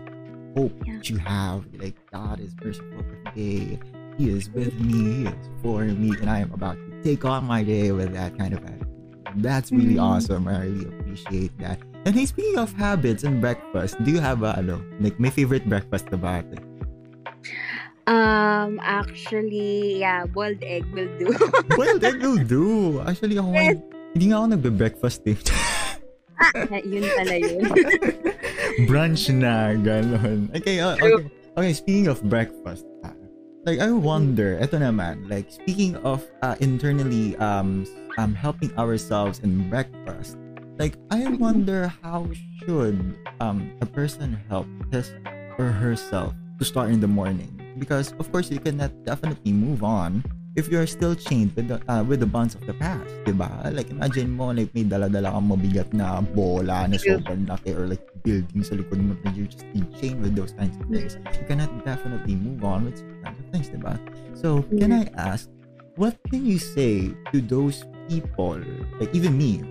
hope 0.58 0.74
that 0.86 1.10
you 1.10 1.18
have. 1.22 1.64
Like, 1.78 1.96
God 2.12 2.40
is 2.40 2.54
merciful 2.64 3.06
day. 3.36 3.80
He 4.20 4.30
is 4.30 4.52
with 4.52 4.76
me. 4.82 5.24
He 5.24 5.32
is 5.32 5.46
for 5.64 5.86
me. 5.88 6.12
And 6.20 6.28
I 6.30 6.44
am 6.44 6.52
about 6.52 6.76
to 6.76 6.92
take 7.04 7.24
on 7.24 7.46
my 7.48 7.64
day 7.64 7.92
with 7.96 8.12
that 8.14 8.36
kind 8.38 8.52
of 8.54 8.60
attitude. 8.66 8.88
That's 9.40 9.72
really 9.72 9.96
Mhm. 9.96 10.04
awesome. 10.04 10.48
I 10.50 10.66
really 10.68 10.90
appreciate 10.92 11.54
that. 11.64 11.80
And 12.04 12.16
hey, 12.16 12.26
speaking 12.26 12.58
of 12.60 12.74
habits 12.76 13.24
and 13.24 13.40
breakfast, 13.40 13.96
do 14.04 14.12
you 14.12 14.20
have 14.20 14.44
a, 14.44 14.58
ano, 14.60 14.84
like, 15.00 15.20
my 15.20 15.30
favorite 15.30 15.68
breakfast 15.70 16.12
ba 16.12 16.44
ate? 16.44 16.60
Um, 18.10 18.82
actually, 18.82 20.02
yeah, 20.02 20.26
boiled 20.26 20.58
egg 20.66 20.86
will 20.92 21.08
do. 21.22 21.30
Boiled 21.78 22.04
egg 22.04 22.18
will 22.22 22.42
do. 22.42 23.00
Actually, 23.06 23.38
ako 23.38 23.54
Yes. 23.54 23.78
hindi 24.18 24.26
nga 24.34 24.38
ako 24.42 24.48
nagbe-breakfast 24.58 25.20
eh. 25.30 25.38
yun 26.90 27.06
pala 27.14 27.36
yun. 27.38 27.62
Brunch 28.90 29.30
na, 29.30 29.78
ganon. 29.78 30.50
Okay, 30.58 30.82
uh, 30.82 30.98
okay. 30.98 31.30
Okay, 31.54 31.74
speaking 31.78 32.08
of 32.10 32.18
breakfast, 32.26 32.90
ah, 33.06 33.14
like, 33.70 33.78
I 33.78 33.94
wonder, 33.94 34.58
eto 34.58 34.82
naman, 34.82 35.30
like, 35.30 35.52
speaking 35.54 35.94
of 36.02 36.26
uh, 36.42 36.58
internally 36.58 37.38
um, 37.38 37.86
um 38.18 38.34
helping 38.34 38.74
ourselves 38.80 39.44
in 39.46 39.70
breakfast, 39.70 40.42
like, 40.82 40.98
I 41.14 41.28
wonder 41.38 41.94
how 42.02 42.26
should 42.64 42.98
um 43.44 43.70
a 43.84 43.88
person 43.88 44.40
help 44.50 44.66
his 44.90 45.14
or 45.62 45.70
herself 45.70 46.34
to 46.58 46.64
start 46.66 46.90
in 46.90 47.04
the 47.04 47.12
morning 47.12 47.60
because 47.80 48.12
of 48.20 48.28
course 48.32 48.52
you 48.52 48.60
cannot 48.60 48.92
definitely 49.08 49.56
move 49.56 49.82
on 49.84 50.22
if 50.60 50.68
you're 50.68 50.88
still 50.90 51.16
chained 51.16 51.56
with 51.56 51.72
the 51.72 51.80
uh, 51.88 52.04
with 52.04 52.20
the 52.20 52.28
bonds 52.28 52.54
of 52.58 52.66
the 52.68 52.76
past, 52.76 53.08
'di 53.24 53.32
ba? 53.32 53.48
Like 53.72 53.88
imagine 53.94 54.36
mo 54.36 54.52
like 54.52 54.74
may 54.76 54.84
dala-dala 54.84 55.32
kang 55.32 55.48
mabigat 55.48 55.94
na 55.96 56.20
bola 56.20 56.84
na 56.90 57.00
sobrang 57.00 57.48
laki 57.48 57.72
or 57.72 57.88
like 57.88 58.04
building 58.28 58.60
sa 58.66 58.76
likod 58.76 59.00
mo 59.00 59.16
and 59.24 59.34
you're 59.38 59.48
just 59.48 59.64
chained 60.02 60.20
with 60.20 60.36
those 60.36 60.52
kinds 60.58 60.76
of 60.76 60.86
things. 60.92 61.16
You 61.40 61.46
cannot 61.48 61.72
definitely 61.88 62.36
move 62.36 62.66
on 62.68 62.84
with 62.90 63.00
such 63.00 63.16
kinds 63.24 63.40
of 63.40 63.48
things, 63.56 63.68
'di 63.72 63.80
ba? 63.80 63.96
So, 64.36 64.66
can 64.76 64.92
I 64.92 65.08
ask 65.16 65.48
what 65.96 66.18
can 66.34 66.44
you 66.44 66.60
say 66.60 67.16
to 67.32 67.40
those 67.40 67.86
people, 68.10 68.60
like 69.00 69.14
even 69.16 69.38
me, 69.38 69.62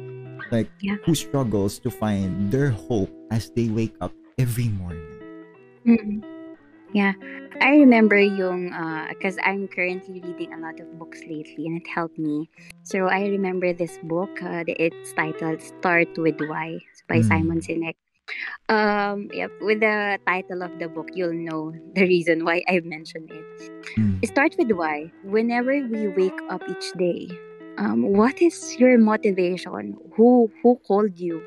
like 0.54 0.70
Yeah. 0.80 0.96
who 1.04 1.12
struggles 1.12 1.76
to 1.84 1.90
find 1.90 2.48
their 2.54 2.70
hope 2.70 3.10
as 3.34 3.50
they 3.52 3.68
wake 3.68 3.96
up 4.00 4.14
every 4.38 4.70
morning? 4.72 5.04
Mm. 5.84 6.37
Yeah. 6.92 7.12
I 7.60 7.70
remember 7.82 8.18
yung, 8.18 8.70
because 9.10 9.36
I'm 9.44 9.68
currently 9.68 10.22
reading 10.22 10.54
a 10.54 10.58
lot 10.58 10.80
of 10.80 10.98
books 10.98 11.20
lately 11.26 11.66
and 11.66 11.80
it 11.80 11.88
helped 11.88 12.18
me. 12.18 12.48
So 12.84 13.06
I 13.06 13.26
remember 13.26 13.72
this 13.72 13.98
book. 14.04 14.30
Uh, 14.42 14.64
it's 14.66 15.12
titled 15.12 15.60
Start 15.60 16.08
With 16.16 16.40
Why 16.40 16.78
by 17.08 17.20
Mm. 17.20 17.28
Simon 17.28 17.60
Sinek. 17.60 17.96
Um, 18.68 19.28
yep, 19.32 19.50
with 19.60 19.80
the 19.80 20.18
title 20.26 20.62
of 20.62 20.78
the 20.78 20.88
book, 20.88 21.08
you'll 21.14 21.32
know 21.32 21.72
the 21.96 22.02
reason 22.04 22.44
why 22.44 22.62
I 22.68 22.80
mentioned 22.84 23.32
it. 23.32 23.72
Mm. 23.96 24.20
Start 24.28 24.54
with 24.58 24.70
why. 24.72 25.10
Whenever 25.24 25.72
we 25.88 26.08
wake 26.08 26.36
up 26.50 26.62
each 26.68 26.92
day, 27.00 27.28
um, 27.78 28.12
what 28.12 28.42
is 28.42 28.76
your 28.76 28.98
motivation? 28.98 29.96
Who 30.18 30.50
who 30.62 30.76
called 30.86 31.18
you? 31.18 31.40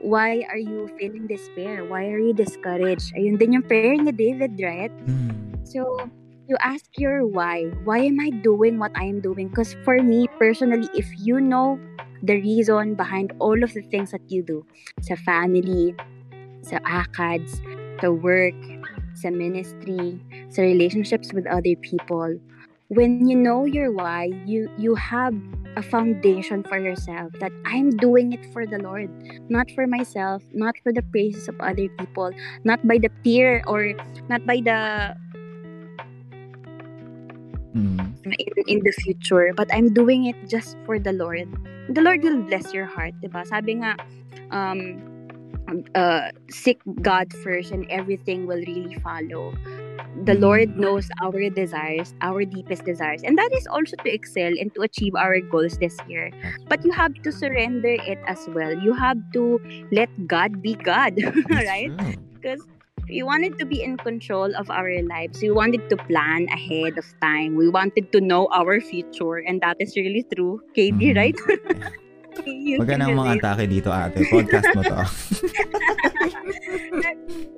Why 0.00 0.46
are 0.48 0.58
you 0.62 0.88
feeling 0.98 1.26
despair? 1.26 1.84
Why 1.84 2.06
are 2.14 2.22
you 2.22 2.32
discouraged? 2.32 3.12
Ayun 3.18 3.36
din 3.36 3.58
yung 3.58 3.66
prayer 3.66 3.98
ni 3.98 4.14
David, 4.14 4.56
right? 4.62 4.94
Mm. 5.04 5.58
So, 5.66 6.06
you 6.46 6.56
ask 6.62 6.86
your 6.96 7.26
why. 7.26 7.66
Why 7.84 8.06
am 8.06 8.22
I 8.22 8.30
doing 8.30 8.78
what 8.78 8.94
I 8.94 9.10
am 9.10 9.20
doing? 9.20 9.50
Because 9.50 9.74
for 9.82 9.98
me, 9.98 10.30
personally, 10.38 10.88
if 10.94 11.10
you 11.18 11.42
know 11.42 11.76
the 12.22 12.38
reason 12.38 12.94
behind 12.94 13.34
all 13.42 13.58
of 13.58 13.74
the 13.74 13.82
things 13.82 14.14
that 14.14 14.22
you 14.30 14.46
do, 14.46 14.62
sa 15.02 15.18
family, 15.18 15.98
sa 16.62 16.78
ACADS, 16.86 17.58
sa 17.98 18.14
work, 18.14 18.54
sa 19.18 19.34
ministry, 19.34 20.22
sa 20.54 20.62
relationships 20.62 21.34
with 21.34 21.46
other 21.50 21.74
people, 21.82 22.38
when 22.92 23.24
you 23.24 23.36
know 23.36 23.64
your 23.64 23.88
why, 23.90 24.28
you 24.44 24.68
you 24.76 24.94
have 24.94 25.32
a 25.76 25.82
foundation 25.82 26.60
for 26.68 26.76
yourself 26.76 27.32
that 27.40 27.52
I'm 27.64 27.88
doing 27.96 28.36
it 28.36 28.44
for 28.52 28.68
the 28.68 28.76
Lord, 28.76 29.08
not 29.48 29.72
for 29.72 29.88
myself, 29.88 30.44
not 30.52 30.76
for 30.84 30.92
the 30.92 31.00
praises 31.08 31.48
of 31.48 31.56
other 31.64 31.88
people, 31.96 32.28
not 32.68 32.84
by 32.84 33.00
the 33.00 33.08
peer 33.24 33.64
or 33.66 33.96
not 34.28 34.44
by 34.44 34.60
the 34.60 35.16
Mm. 37.72 38.12
in, 38.28 38.52
in 38.68 38.78
the 38.84 38.92
future, 38.92 39.56
but 39.56 39.64
I'm 39.72 39.88
doing 39.96 40.28
it 40.28 40.36
just 40.44 40.76
for 40.84 41.00
the 41.00 41.16
Lord. 41.16 41.48
The 41.88 42.04
Lord 42.04 42.20
will 42.22 42.44
bless 42.44 42.76
your 42.76 42.84
heart, 42.84 43.16
diba? 43.24 43.48
Sabi 43.48 43.80
nga, 43.80 43.96
um, 44.52 45.00
uh, 45.96 46.28
seek 46.52 46.76
God 47.00 47.32
first 47.42 47.72
and 47.72 47.88
everything 47.88 48.44
will 48.44 48.60
really 48.60 48.94
follow. 49.00 49.56
The 50.14 50.34
Lord 50.34 50.76
knows 50.76 51.08
our 51.22 51.48
desires, 51.50 52.14
our 52.20 52.44
deepest 52.44 52.84
desires, 52.84 53.22
and 53.24 53.36
that 53.38 53.50
is 53.56 53.66
also 53.66 53.96
to 54.04 54.12
excel 54.12 54.52
and 54.60 54.72
to 54.74 54.82
achieve 54.82 55.14
our 55.16 55.40
goals 55.40 55.78
this 55.78 55.96
year. 56.06 56.30
But 56.68 56.84
you 56.84 56.92
have 56.92 57.14
to 57.24 57.32
surrender 57.32 57.96
it 57.96 58.18
as 58.26 58.44
well. 58.52 58.72
You 58.76 58.92
have 58.94 59.18
to 59.32 59.60
let 59.90 60.10
God 60.26 60.60
be 60.62 60.74
God, 60.76 61.16
right? 61.50 61.90
true. 61.96 62.14
because 62.40 62.60
we 63.08 63.22
wanted 63.22 63.58
to 63.58 63.66
be 63.66 63.82
in 63.82 63.96
control 63.96 64.54
of 64.56 64.70
our 64.70 64.90
lives. 65.02 65.40
We 65.42 65.50
wanted 65.50 65.88
to 65.90 65.96
plan 65.96 66.46
ahead 66.52 66.96
of 66.98 67.04
time. 67.20 67.56
We 67.56 67.68
wanted 67.68 68.12
to 68.12 68.20
know 68.20 68.48
our 68.52 68.80
future, 68.80 69.36
and 69.38 69.60
that 69.60 69.76
is 69.80 69.96
really 69.96 70.24
true. 70.34 70.60
KB, 70.76 71.12
Mhm. 71.12 71.16
right? 71.16 71.36
Huwag 72.40 72.88
ka 72.88 72.96
nang 72.96 73.14
mga 73.14 73.32
atake 73.38 73.64
dito 73.68 73.92
ate. 73.92 74.24
Podcast 74.32 74.68
mo 74.72 74.82
to. 74.82 74.98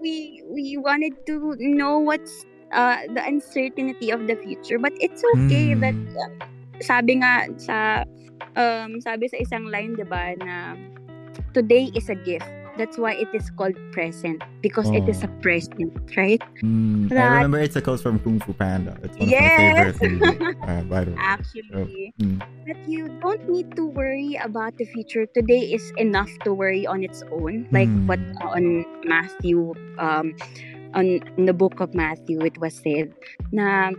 we 0.03 0.43
we 0.51 0.77
wanted 0.77 1.15
to 1.27 1.55
know 1.59 1.99
what's 1.99 2.45
uh, 2.73 3.07
the 3.15 3.23
uncertainty 3.23 4.11
of 4.11 4.27
the 4.27 4.37
future, 4.43 4.79
but 4.79 4.93
it's 4.99 5.23
okay 5.37 5.75
Mm. 5.75 5.81
that 5.81 5.97
uh, 6.19 6.31
sabi 6.83 7.23
nga 7.23 7.47
sa 7.57 7.77
um 8.59 8.99
sabi 8.99 9.31
sa 9.31 9.39
isang 9.39 9.71
line 9.71 9.95
'di 9.95 10.07
ba 10.07 10.35
na 10.43 10.75
today 11.55 11.91
is 11.95 12.11
a 12.11 12.19
gift. 12.19 12.51
That's 12.77 12.99
why 12.99 13.15
it 13.15 13.29
is 13.33 13.51
called 13.55 13.79
present 13.93 14.43
because 14.61 14.91
it 14.91 15.07
is 15.09 15.23
Oh. 15.23 15.27
a 15.27 15.31
present, 15.39 15.95
right? 16.19 16.43
Mm, 16.59 17.07
I 17.15 17.39
remember 17.39 17.59
it's 17.63 17.77
a 17.77 17.83
quote 17.83 18.01
from 18.03 18.19
Kung 18.19 18.41
Fu 18.43 18.53
Panda. 18.53 18.99
It's 19.03 19.15
one 19.17 19.29
Yes! 19.31 19.95
of 19.95 20.03
my 20.03 20.11
favorite. 20.11 20.57
Uh, 20.65 20.83
by 20.91 21.05
the 21.05 21.13
way. 21.13 21.21
Actually, 21.23 22.11
Mm. 22.19 22.41
that 22.67 22.81
you 22.89 23.07
don't 23.23 23.45
need 23.47 23.77
to 23.77 23.87
worry 23.87 24.35
about 24.43 24.75
the 24.81 24.85
future. 24.91 25.23
Today 25.31 25.71
is 25.71 25.85
enough 26.03 26.31
to 26.43 26.51
worry 26.53 26.83
on 26.87 27.05
its 27.05 27.23
own. 27.31 27.69
Like 27.71 27.87
Hmm. 27.89 28.09
what 28.11 28.21
uh, 28.43 28.57
on 28.59 28.83
Matthew, 29.07 29.71
um, 30.03 30.35
on 30.99 31.21
in 31.39 31.45
the 31.47 31.55
book 31.55 31.79
of 31.79 31.95
Matthew, 31.95 32.41
it 32.43 32.59
was 32.59 32.75
said 32.75 33.13
na 33.53 33.93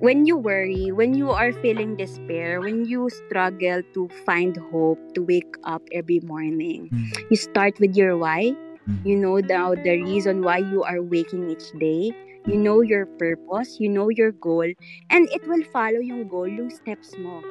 when 0.00 0.26
you 0.26 0.36
worry, 0.36 0.90
when 0.92 1.14
you 1.14 1.30
are 1.30 1.52
feeling 1.52 1.96
despair, 1.96 2.60
when 2.60 2.84
you 2.84 3.08
struggle 3.10 3.82
to 3.94 4.08
find 4.26 4.56
hope, 4.72 4.98
to 5.14 5.22
wake 5.22 5.54
up 5.64 5.82
every 5.92 6.20
morning, 6.24 6.90
Mm. 6.92 7.12
you 7.30 7.36
start 7.36 7.78
with 7.80 7.94
your 7.96 8.16
why. 8.18 8.56
Mm. 8.88 9.00
You 9.04 9.16
know 9.16 9.38
now 9.40 9.74
the 9.76 10.02
reason 10.02 10.42
why 10.42 10.58
you 10.58 10.82
are 10.84 11.02
waking 11.02 11.50
each 11.50 11.70
day. 11.78 12.12
You 12.46 12.56
know 12.58 12.80
your 12.80 13.06
purpose, 13.20 13.76
you 13.80 13.88
know 13.88 14.08
your 14.08 14.32
goal, 14.32 14.66
and 15.10 15.28
it 15.30 15.42
will 15.46 15.64
follow 15.72 16.00
yung 16.00 16.26
goal, 16.28 16.48
yung 16.48 16.70
steps 16.72 17.14
mo. 17.20 17.44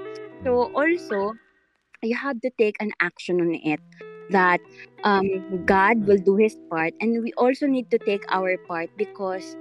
So 0.43 0.71
also, 0.73 1.37
you 2.03 2.15
have 2.15 2.41
to 2.41 2.51
take 2.57 2.77
an 2.79 2.91
action 3.01 3.41
on 3.41 3.53
it 3.55 3.81
that 4.29 4.59
um, 5.03 5.25
God 5.65 6.05
will 6.07 6.17
do 6.21 6.35
His 6.37 6.55
part, 6.69 6.93
and 7.01 7.23
we 7.23 7.33
also 7.37 7.67
need 7.67 7.89
to 7.91 7.99
take 7.99 8.23
our 8.31 8.57
part 8.67 8.89
because 8.97 9.57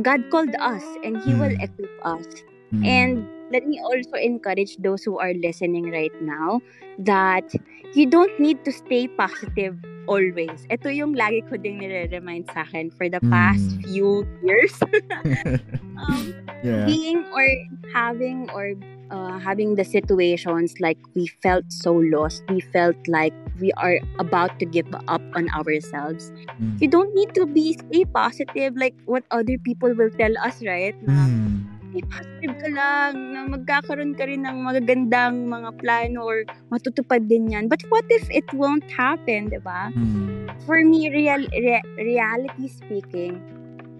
God 0.00 0.24
called 0.30 0.54
us 0.56 0.84
and 1.04 1.20
He 1.20 1.34
will 1.36 1.52
Mm. 1.52 1.64
equip 1.64 1.92
us. 2.06 2.26
Mm. 2.72 2.86
And 2.86 3.12
let 3.52 3.68
me 3.68 3.76
also 3.84 4.16
encourage 4.16 4.80
those 4.80 5.04
who 5.04 5.20
are 5.20 5.36
listening 5.36 5.92
right 5.92 6.14
now 6.24 6.64
that 7.04 7.44
you 7.92 8.08
don't 8.08 8.32
need 8.40 8.64
to 8.64 8.72
stay 8.72 9.04
positive 9.08 9.76
always. 10.08 10.64
Ito 10.72 10.88
yung 10.88 11.14
lagi 11.14 11.44
ko 11.46 11.60
ding 11.60 11.78
nire-remind 11.78 12.48
sa 12.50 12.64
akin 12.64 12.90
for 12.90 13.06
the 13.12 13.20
past 13.28 13.76
Mm. 13.76 13.84
few 13.84 14.10
years. 14.42 14.74
um, 16.00 16.32
yeah. 16.64 16.88
being 16.88 17.22
or 17.30 17.44
having 17.92 18.48
or 18.50 18.72
uh, 19.12 19.36
having 19.38 19.76
the 19.76 19.84
situations 19.84 20.72
like 20.80 20.96
we 21.14 21.28
felt 21.44 21.68
so 21.68 21.92
lost 21.92 22.42
we 22.48 22.64
felt 22.72 22.96
like 23.06 23.36
we 23.60 23.68
are 23.76 24.00
about 24.18 24.56
to 24.58 24.64
give 24.66 24.88
up 25.06 25.20
on 25.36 25.46
ourselves 25.52 26.32
Mm. 26.56 26.80
you 26.80 26.88
don't 26.88 27.12
need 27.14 27.30
to 27.36 27.44
be 27.46 27.76
stay 27.76 28.04
positive 28.08 28.72
like 28.76 28.96
what 29.04 29.22
other 29.30 29.56
people 29.60 29.92
will 29.94 30.10
tell 30.16 30.32
us 30.40 30.58
right 30.64 30.96
na 31.04 31.28
Mm. 31.28 31.68
stay 31.92 32.02
positive 32.08 32.54
ka 32.64 32.68
lang 32.72 33.12
na 33.36 33.40
magkakaroon 33.52 34.12
ka 34.16 34.24
rin 34.24 34.48
ng 34.48 34.64
magagandang 34.64 35.44
mga 35.52 35.70
plano 35.76 36.24
or 36.24 36.48
matutupad 36.72 37.28
din 37.28 37.52
yan 37.52 37.68
but 37.68 37.84
what 37.92 38.08
if 38.08 38.24
it 38.32 38.48
won't 38.56 38.88
happen 38.88 39.52
di 39.52 39.60
ba 39.60 39.92
Mm. 39.92 40.48
for 40.64 40.80
me 40.80 41.12
real 41.12 41.44
re- 41.52 41.84
reality 42.00 42.64
speaking 42.72 43.36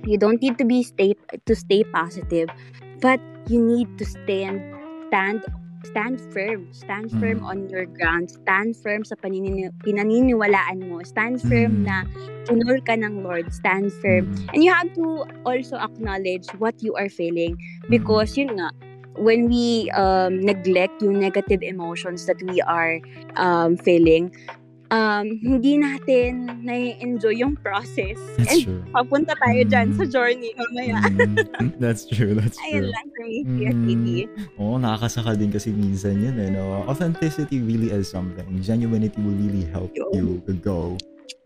you 0.08 0.16
don't 0.16 0.40
need 0.40 0.56
to 0.56 0.64
be 0.66 0.80
stay 0.82 1.12
to 1.44 1.52
stay 1.54 1.84
positive 1.92 2.48
but 3.04 3.20
you 3.50 3.60
need 3.60 3.86
to 4.00 4.08
stand 4.08 4.62
stand 5.12 5.44
stand 5.84 6.16
firm 6.32 6.64
stand 6.72 7.12
firm 7.20 7.44
Mm. 7.44 7.50
on 7.52 7.58
your 7.68 7.84
ground 7.84 8.32
stand 8.32 8.72
firm 8.80 9.04
sa 9.04 9.12
panini, 9.20 9.68
pinaniniwalaan 9.84 10.88
mo 10.88 11.04
stand 11.04 11.36
firm 11.44 11.82
Mm. 11.82 11.84
na 11.84 11.96
tunol 12.48 12.80
ka 12.80 12.96
ng 12.96 13.20
Lord 13.20 13.52
stand 13.52 13.92
firm 14.00 14.32
Mm. 14.32 14.56
and 14.56 14.58
you 14.64 14.72
have 14.72 14.88
to 14.96 15.28
also 15.44 15.76
acknowledge 15.76 16.48
what 16.56 16.80
you 16.80 16.96
are 16.96 17.12
feeling 17.12 17.60
because 17.92 18.40
yun 18.40 18.56
nga 18.56 18.72
when 19.20 19.52
we 19.52 19.92
um, 19.92 20.40
neglect 20.40 21.04
yung 21.04 21.20
negative 21.20 21.60
emotions 21.60 22.24
that 22.24 22.40
we 22.48 22.64
are 22.64 22.96
um, 23.36 23.76
feeling 23.76 24.32
um, 24.92 25.26
hindi 25.40 25.80
natin 25.80 26.60
na-enjoy 26.60 27.40
yung 27.40 27.56
process 27.56 28.20
That's 28.36 28.52
and 28.52 28.60
true. 28.62 28.82
papunta 28.92 29.32
tayo 29.34 29.64
dyan 29.64 29.86
Mm. 29.90 29.96
sa 29.96 30.04
journey 30.04 30.52
mamaya 30.52 31.00
Mm. 31.08 31.72
That's 31.82 32.04
true. 32.04 32.36
That's 32.36 32.60
ayun 32.62 32.86
true. 32.86 32.92
lang 32.92 33.06
for 33.10 33.24
me 33.24 33.40
Mm. 33.42 34.60
Oo, 34.60 34.76
nakakasakal 34.76 35.34
din 35.34 35.48
kasi 35.48 35.72
minsan 35.72 36.20
yun 36.20 36.36
eh, 36.36 36.52
no? 36.52 36.84
Authenticity 36.86 37.58
really 37.58 37.88
is 37.88 38.06
something. 38.06 38.44
Genuinity 38.60 39.16
will 39.18 39.34
really 39.34 39.64
help 39.72 39.90
you 40.12 40.44
to 40.44 40.52
go 40.52 40.94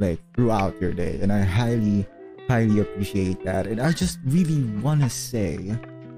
like 0.02 0.18
throughout 0.34 0.74
your 0.82 0.92
day. 0.92 1.16
And 1.22 1.30
I 1.32 1.40
highly, 1.46 2.04
highly 2.50 2.82
appreciate 2.82 3.40
that. 3.46 3.64
And 3.64 3.78
I 3.80 3.94
just 3.94 4.18
really 4.26 4.60
want 4.82 5.00
to 5.00 5.08
say 5.08 5.72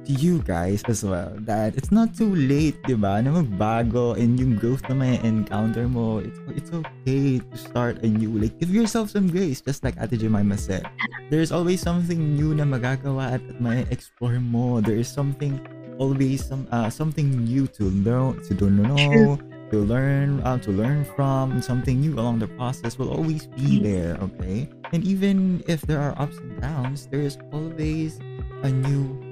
you 0.09 0.41
guys 0.41 0.81
as 0.89 1.05
well 1.05 1.37
that 1.45 1.77
it's 1.77 1.93
not 1.93 2.17
too 2.17 2.33
late, 2.33 2.81
di 2.89 2.97
ba? 2.97 3.21
Na 3.21 3.37
magbago 3.37 4.17
and 4.17 4.41
yung 4.41 4.57
growth 4.57 4.81
na 4.89 4.97
may 4.97 5.21
encounter 5.21 5.85
mo, 5.85 6.25
it's, 6.25 6.41
it's 6.57 6.73
okay 6.73 7.39
to 7.39 7.57
start 7.61 8.01
anew. 8.01 8.33
Like, 8.33 8.57
give 8.57 8.73
yourself 8.73 9.13
some 9.13 9.29
grace, 9.29 9.61
just 9.61 9.85
like 9.85 10.01
Ate 10.01 10.17
Jemima 10.17 10.57
said. 10.57 10.89
There's 11.29 11.53
always 11.53 11.85
something 11.85 12.17
new 12.17 12.57
na 12.57 12.65
magagawa 12.65 13.37
at, 13.37 13.45
at 13.45 13.61
may 13.61 13.85
explore 13.93 14.41
mo. 14.41 14.81
There 14.81 14.97
is 14.97 15.13
something, 15.13 15.61
always 16.01 16.41
some 16.41 16.65
uh, 16.73 16.89
something 16.89 17.45
new 17.45 17.69
to 17.77 17.93
learn, 18.01 18.41
to 18.49 18.57
do 18.57 18.73
know, 18.73 19.37
to 19.69 19.77
learn, 19.85 20.41
uh, 20.41 20.57
to 20.65 20.73
learn 20.73 21.05
from, 21.05 21.61
something 21.61 22.01
new 22.01 22.17
along 22.17 22.41
the 22.41 22.49
process 22.57 22.97
will 22.97 23.13
always 23.13 23.45
be 23.45 23.77
there, 23.85 24.17
okay? 24.25 24.73
And 24.97 25.05
even 25.05 25.63
if 25.69 25.85
there 25.85 26.01
are 26.01 26.17
ups 26.17 26.41
and 26.41 26.57
downs, 26.65 27.13
there 27.13 27.21
is 27.21 27.37
always 27.53 28.17
a 28.65 28.73
new 28.73 29.28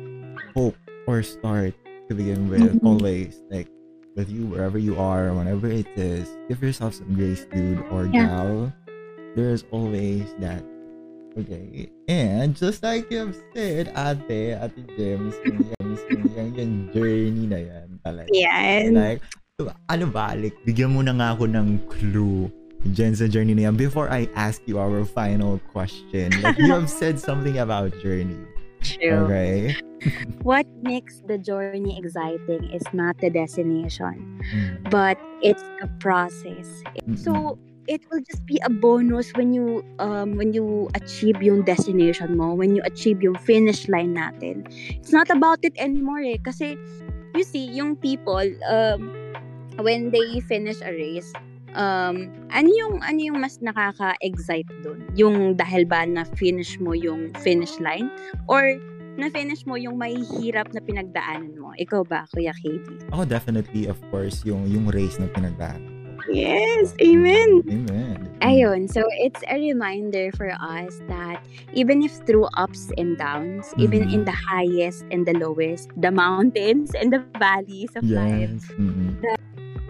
hope 0.56 0.76
or 1.04 1.20
start 1.20 1.76
to 2.08 2.16
begin 2.16 2.48
with. 2.48 2.64
Mhm. 2.64 2.80
Always, 2.80 3.36
like 3.52 3.68
with 4.16 4.32
you, 4.32 4.48
wherever 4.48 4.80
you 4.80 4.96
are, 4.96 5.28
whenever 5.36 5.68
it 5.68 5.84
is, 6.00 6.24
give 6.48 6.64
yourself 6.64 6.96
some 6.96 7.12
grace, 7.12 7.44
dude 7.52 7.84
or 7.92 8.08
Yeah. 8.08 8.32
gal. 8.32 8.72
There's 9.36 9.68
always 9.68 10.24
that. 10.40 10.64
Okay. 11.36 11.92
And 12.08 12.56
just 12.56 12.80
like 12.80 13.12
you've 13.12 13.36
said, 13.52 13.92
ate, 13.92 14.56
ate 14.56 14.80
yan, 14.96 15.28
mismo 15.92 16.16
yan, 16.32 16.48
yung 16.56 16.74
journey 16.96 17.44
na 17.44 17.60
yan 17.60 18.00
talaga. 18.00 18.32
Yes. 18.32 18.88
Like, 18.96 19.20
ano 19.92 20.08
ba, 20.08 20.32
like, 20.32 20.56
bigyan 20.64 20.96
mo 20.96 21.04
na 21.04 21.12
nga 21.12 21.36
ako 21.36 21.44
ng 21.52 21.84
clue 21.92 22.48
sa 22.96 23.28
journey 23.28 23.52
na 23.52 23.68
yan 23.68 23.76
before 23.76 24.08
I 24.08 24.32
ask 24.32 24.64
you 24.64 24.80
our 24.80 25.04
final 25.04 25.60
question. 25.76 26.32
Like, 26.40 26.56
you 26.56 26.72
have 26.72 26.88
said 26.88 27.20
something 27.20 27.60
about 27.60 27.92
journey. 28.00 28.40
True. 28.94 29.26
Okay? 29.26 29.74
What 30.42 30.66
makes 30.82 31.22
the 31.26 31.38
journey 31.38 31.98
exciting 31.98 32.70
is 32.70 32.84
not 32.94 33.18
the 33.18 33.30
destination, 33.30 34.38
Mm. 34.46 34.90
but 34.90 35.18
it's 35.42 35.64
the 35.82 35.90
process. 35.98 36.68
Mm-mm. 37.02 37.18
So 37.18 37.58
it 37.88 38.02
will 38.10 38.22
just 38.22 38.44
be 38.46 38.58
a 38.62 38.70
bonus 38.70 39.30
when 39.34 39.54
you 39.54 39.82
um 39.98 40.38
when 40.38 40.52
you 40.52 40.90
achieve 40.94 41.42
yung 41.42 41.62
destination 41.66 42.36
mo, 42.36 42.54
when 42.54 42.74
you 42.74 42.82
achieve 42.86 43.22
yung 43.22 43.38
finish 43.38 43.88
line 43.88 44.14
natin. 44.14 44.66
It's 45.00 45.10
not 45.14 45.30
about 45.30 45.62
it 45.66 45.74
anymore 45.78 46.22
eh. 46.22 46.38
Kasi 46.38 46.78
you 47.34 47.44
see, 47.46 47.66
yung 47.66 47.96
people 47.98 48.46
um 48.70 49.10
when 49.82 50.10
they 50.14 50.40
finish 50.46 50.78
a 50.82 50.92
race, 50.92 51.30
um 51.76 52.16
ano 52.50 52.68
yung 52.72 53.04
ano 53.04 53.20
yung 53.20 53.38
mas 53.38 53.60
nakaka-excite 53.60 54.66
doon? 54.82 55.04
Yung 55.14 55.36
dahil 55.54 55.84
ba 55.84 56.02
na 56.02 56.24
finish 56.34 56.80
mo 56.80 56.96
yung 56.96 57.30
finish 57.44 57.76
line 57.78 58.08
or 58.48 58.80
na 59.16 59.32
finish 59.32 59.64
mo 59.64 59.76
yung 59.76 59.96
may 59.96 60.12
hirap 60.36 60.72
na 60.72 60.80
pinagdaanan 60.80 61.56
mo. 61.56 61.72
Ikaw 61.76 62.04
ba, 62.04 62.28
Kuya 62.32 62.52
KD? 62.52 63.08
Ako 63.16 63.24
definitely, 63.24 63.88
of 63.88 63.96
course, 64.12 64.44
yung 64.44 64.68
yung 64.68 64.88
race 64.92 65.16
na 65.16 65.28
pinagdaan. 65.32 65.80
ko. 65.80 65.92
Yes, 66.26 66.90
amen. 66.98 67.62
Amen. 67.70 68.18
Ayun, 68.42 68.90
so 68.90 69.00
it's 69.22 69.40
a 69.46 69.56
reminder 69.56 70.34
for 70.34 70.50
us 70.58 70.98
that 71.06 71.38
even 71.72 72.02
if 72.02 72.10
through 72.26 72.50
ups 72.58 72.90
and 72.98 73.14
downs, 73.14 73.70
even 73.78 74.04
Mhm. 74.04 74.12
in 74.12 74.22
the 74.26 74.34
highest 74.34 75.06
and 75.14 75.22
the 75.22 75.32
lowest, 75.38 75.88
the 75.96 76.10
mountains 76.10 76.90
and 76.98 77.14
the 77.14 77.22
valleys 77.38 77.94
of 77.94 78.02
life, 78.04 78.52
Yes. 78.58 78.68
Mm-mm. 78.74 79.16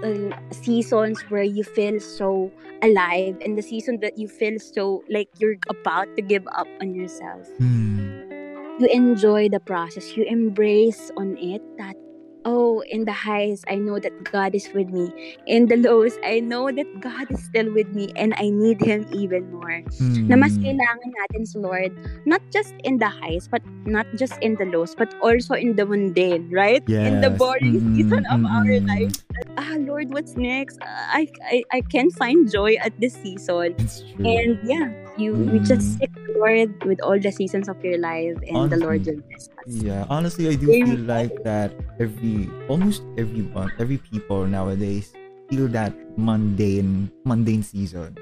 Uh, 0.02 0.36
seasons 0.50 1.20
where 1.28 1.42
you 1.42 1.64
feel 1.64 2.00
so 2.00 2.50
alive 2.82 3.36
and 3.44 3.56
the 3.56 3.62
season 3.62 4.00
that 4.00 4.18
you 4.18 4.28
feel 4.28 4.58
so 4.58 5.02
like 5.08 5.28
you're 5.38 5.56
about 5.68 6.08
to 6.16 6.22
give 6.22 6.46
up 6.52 6.68
on 6.80 6.94
yourself, 6.94 7.46
Hmm. 7.58 8.20
you 8.78 8.88
enjoy 8.92 9.48
the 9.48 9.60
process, 9.60 10.16
you 10.16 10.24
embrace 10.24 11.10
on 11.16 11.36
it 11.38 11.62
that 11.78 11.96
oh, 12.46 12.80
in 12.86 13.04
the 13.04 13.12
highs, 13.12 13.66
I 13.66 13.74
know 13.76 13.98
that 13.98 14.14
God 14.22 14.54
is 14.54 14.70
with 14.72 14.88
me. 14.88 15.10
In 15.46 15.66
the 15.66 15.76
lows, 15.76 16.16
I 16.24 16.38
know 16.40 16.70
that 16.70 16.86
God 17.02 17.26
is 17.30 17.42
still 17.44 17.74
with 17.74 17.90
me 17.90 18.14
and 18.16 18.32
I 18.38 18.48
need 18.48 18.80
Him 18.80 19.04
even 19.10 19.50
more. 19.50 19.82
Hmm. 19.98 20.30
Na 20.30 20.36
mas 20.38 20.54
kailangan 20.62 21.10
natin 21.10 21.42
sa 21.44 21.58
Lord, 21.58 21.92
not 22.24 22.40
just 22.54 22.72
in 22.86 23.02
the 23.02 23.10
highs, 23.10 23.50
but 23.50 23.60
not 23.84 24.06
just 24.14 24.38
in 24.40 24.54
the 24.56 24.64
lows, 24.70 24.94
but 24.94 25.10
also 25.20 25.58
in 25.58 25.74
the 25.74 25.84
mundane, 25.84 26.48
right? 26.54 26.86
In 26.86 27.18
the 27.20 27.34
Yes. 27.34 27.38
boring 27.38 27.82
Mm-mm, 27.82 27.96
season 27.98 28.22
of 28.30 28.40
our 28.46 28.78
mm-mm. 28.78 28.86
life. 28.88 29.12
Ah, 29.58 29.74
Lord, 29.82 30.14
what's 30.14 30.36
next? 30.38 30.78
I, 30.86 31.28
I, 31.44 31.64
I 31.72 31.80
can 31.82 32.10
find 32.14 32.46
joy 32.50 32.78
at 32.80 32.94
this 33.00 33.14
season. 33.18 33.74
And 34.22 34.58
yeah, 34.62 34.94
you, 35.18 35.36
you 35.52 35.60
just 35.60 35.98
Mm. 35.98 36.06
Lord 36.36 36.84
with 36.84 37.00
all 37.00 37.18
the 37.18 37.32
seasons 37.32 37.68
of 37.68 37.82
your 37.84 37.98
life 37.98 38.36
and 38.46 38.70
the 38.70 38.76
Lord 38.76 39.06
will 39.06 39.20
bless 39.24 39.48
us. 39.48 39.66
Yeah, 39.66 40.04
honestly, 40.08 40.48
I 40.48 40.54
do 40.54 40.66
feel 40.66 41.00
like 41.08 41.42
that 41.44 41.72
every, 41.98 42.48
almost 42.68 43.02
everyone, 43.16 43.72
every 43.78 43.98
people 43.98 44.46
nowadays 44.46 45.12
feel 45.48 45.68
that 45.68 45.92
mundane, 46.18 47.10
mundane 47.24 47.62
season. 47.62 48.16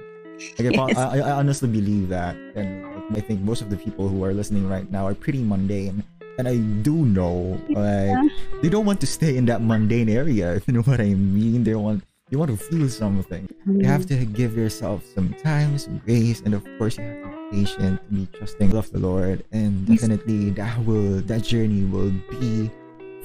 Like, 0.58 0.76
I- 0.78 0.88
Yes. 0.88 0.98
I, 0.98 1.18
I 1.18 1.30
honestly 1.38 1.68
believe 1.68 2.08
that, 2.08 2.36
and 2.54 2.84
I 3.14 3.20
think 3.20 3.40
most 3.40 3.62
of 3.62 3.70
the 3.70 3.76
people 3.76 4.08
who 4.08 4.24
are 4.24 4.34
listening 4.34 4.68
right 4.68 4.90
now 4.90 5.06
are 5.06 5.14
pretty 5.14 5.42
mundane. 5.42 6.02
And 6.38 6.48
I 6.48 6.58
do 6.82 7.06
know, 7.06 7.54
like, 7.70 8.18
they 8.60 8.68
don't 8.68 8.84
want 8.84 9.00
to 9.02 9.06
stay 9.06 9.36
in 9.36 9.46
that 9.46 9.62
mundane 9.62 10.08
area. 10.08 10.54
If 10.58 10.66
you 10.66 10.74
know 10.74 10.82
what 10.82 11.00
I 11.00 11.14
mean, 11.14 11.62
they 11.62 11.74
want, 11.78 12.02
you 12.30 12.38
want 12.38 12.50
to 12.50 12.58
feel 12.58 12.88
something. 12.88 13.46
You 13.66 13.86
have 13.86 14.06
mm-hmm. 14.06 14.18
to 14.18 14.26
give 14.26 14.56
yourself 14.56 15.06
some 15.14 15.34
time, 15.38 15.78
some 15.78 16.02
grace, 16.02 16.42
and 16.42 16.54
of 16.54 16.66
course 16.78 16.98
you 16.98 17.04
have 17.04 17.22
to 17.22 17.33
patient, 17.50 18.00
be 18.12 18.26
trusting 18.36 18.74
of 18.74 18.90
the 18.92 18.98
Lord, 18.98 19.44
and 19.52 19.86
definitely 19.86 20.50
that 20.56 20.78
will 20.84 21.20
that 21.28 21.42
journey 21.44 21.84
will 21.84 22.12
be 22.30 22.70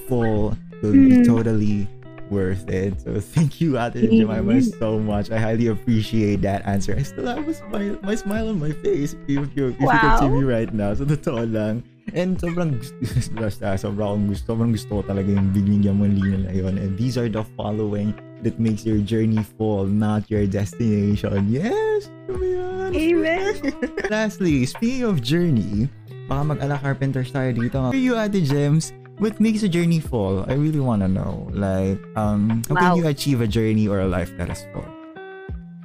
full, 0.07 0.55
will 0.81 0.93
be 0.93 1.21
Mm. 1.21 1.25
totally 1.25 1.87
worth 2.29 2.69
it. 2.69 2.93
So 3.01 3.19
thank 3.19 3.59
you, 3.59 3.79
Ate 3.79 3.93
Jemima, 4.05 4.61
so 4.61 4.99
much. 4.99 5.31
I 5.31 5.37
highly 5.39 5.67
appreciate 5.67 6.41
that 6.45 6.61
answer. 6.65 6.93
I 6.97 7.01
still 7.03 7.25
have 7.25 7.47
a 7.47 7.53
smile, 7.53 7.97
my 8.03 8.15
smile 8.15 8.49
on 8.49 8.59
my 8.59 8.71
face 8.85 9.13
if 9.13 9.29
you, 9.29 9.43
if 9.43 9.55
you, 9.57 9.67
if 9.73 9.79
you 9.81 9.87
can 9.89 10.17
see 10.19 10.29
me 10.29 10.43
right 10.45 10.69
now. 10.73 10.93
So 10.93 11.05
totoo 11.05 11.45
lang. 11.49 11.81
And 12.13 12.37
sobrang 12.37 12.77
gusto, 12.79 12.95
basta, 13.41 13.77
sobrang 13.77 14.27
gusto, 14.27 14.53
sobrang 14.55 14.71
gusto 14.73 14.99
ko 14.99 15.01
talaga 15.05 15.29
yung 15.29 15.49
binigyan 15.51 15.97
mo 15.97 16.05
lina 16.09 16.49
na 16.49 16.53
yun. 16.53 16.77
And 16.77 16.97
these 16.97 17.17
are 17.17 17.29
the 17.29 17.43
following 17.55 18.13
that 18.41 18.57
makes 18.59 18.85
your 18.87 18.99
journey 19.03 19.43
full, 19.57 19.85
not 19.85 20.25
your 20.31 20.47
destination. 20.47 21.49
Yes! 21.51 22.07
Ano? 22.31 22.95
Amen. 22.95 23.53
Lastly, 24.13 24.65
speaking 24.65 25.03
of 25.05 25.21
journey, 25.21 25.89
baka 26.25 26.55
mag-ala 26.55 26.77
carpenters 26.79 27.29
tayo 27.29 27.53
dito. 27.53 27.77
For 27.91 27.99
you, 27.99 28.17
Ate 28.17 28.41
Gems, 28.41 28.93
what 29.19 29.37
makes 29.37 29.61
a 29.61 29.69
journey 29.69 29.99
full? 29.99 30.45
I 30.47 30.55
really 30.55 30.79
wanna 30.81 31.07
know. 31.11 31.51
Like, 31.53 31.99
um, 32.15 32.63
how 32.71 32.75
can 32.79 32.89
Wow. 32.93 32.97
you 32.97 33.05
achieve 33.11 33.41
a 33.43 33.49
journey 33.49 33.85
or 33.85 33.99
a 34.01 34.07
life 34.09 34.31
that 34.39 34.49
is 34.49 34.63
full? 34.73 34.87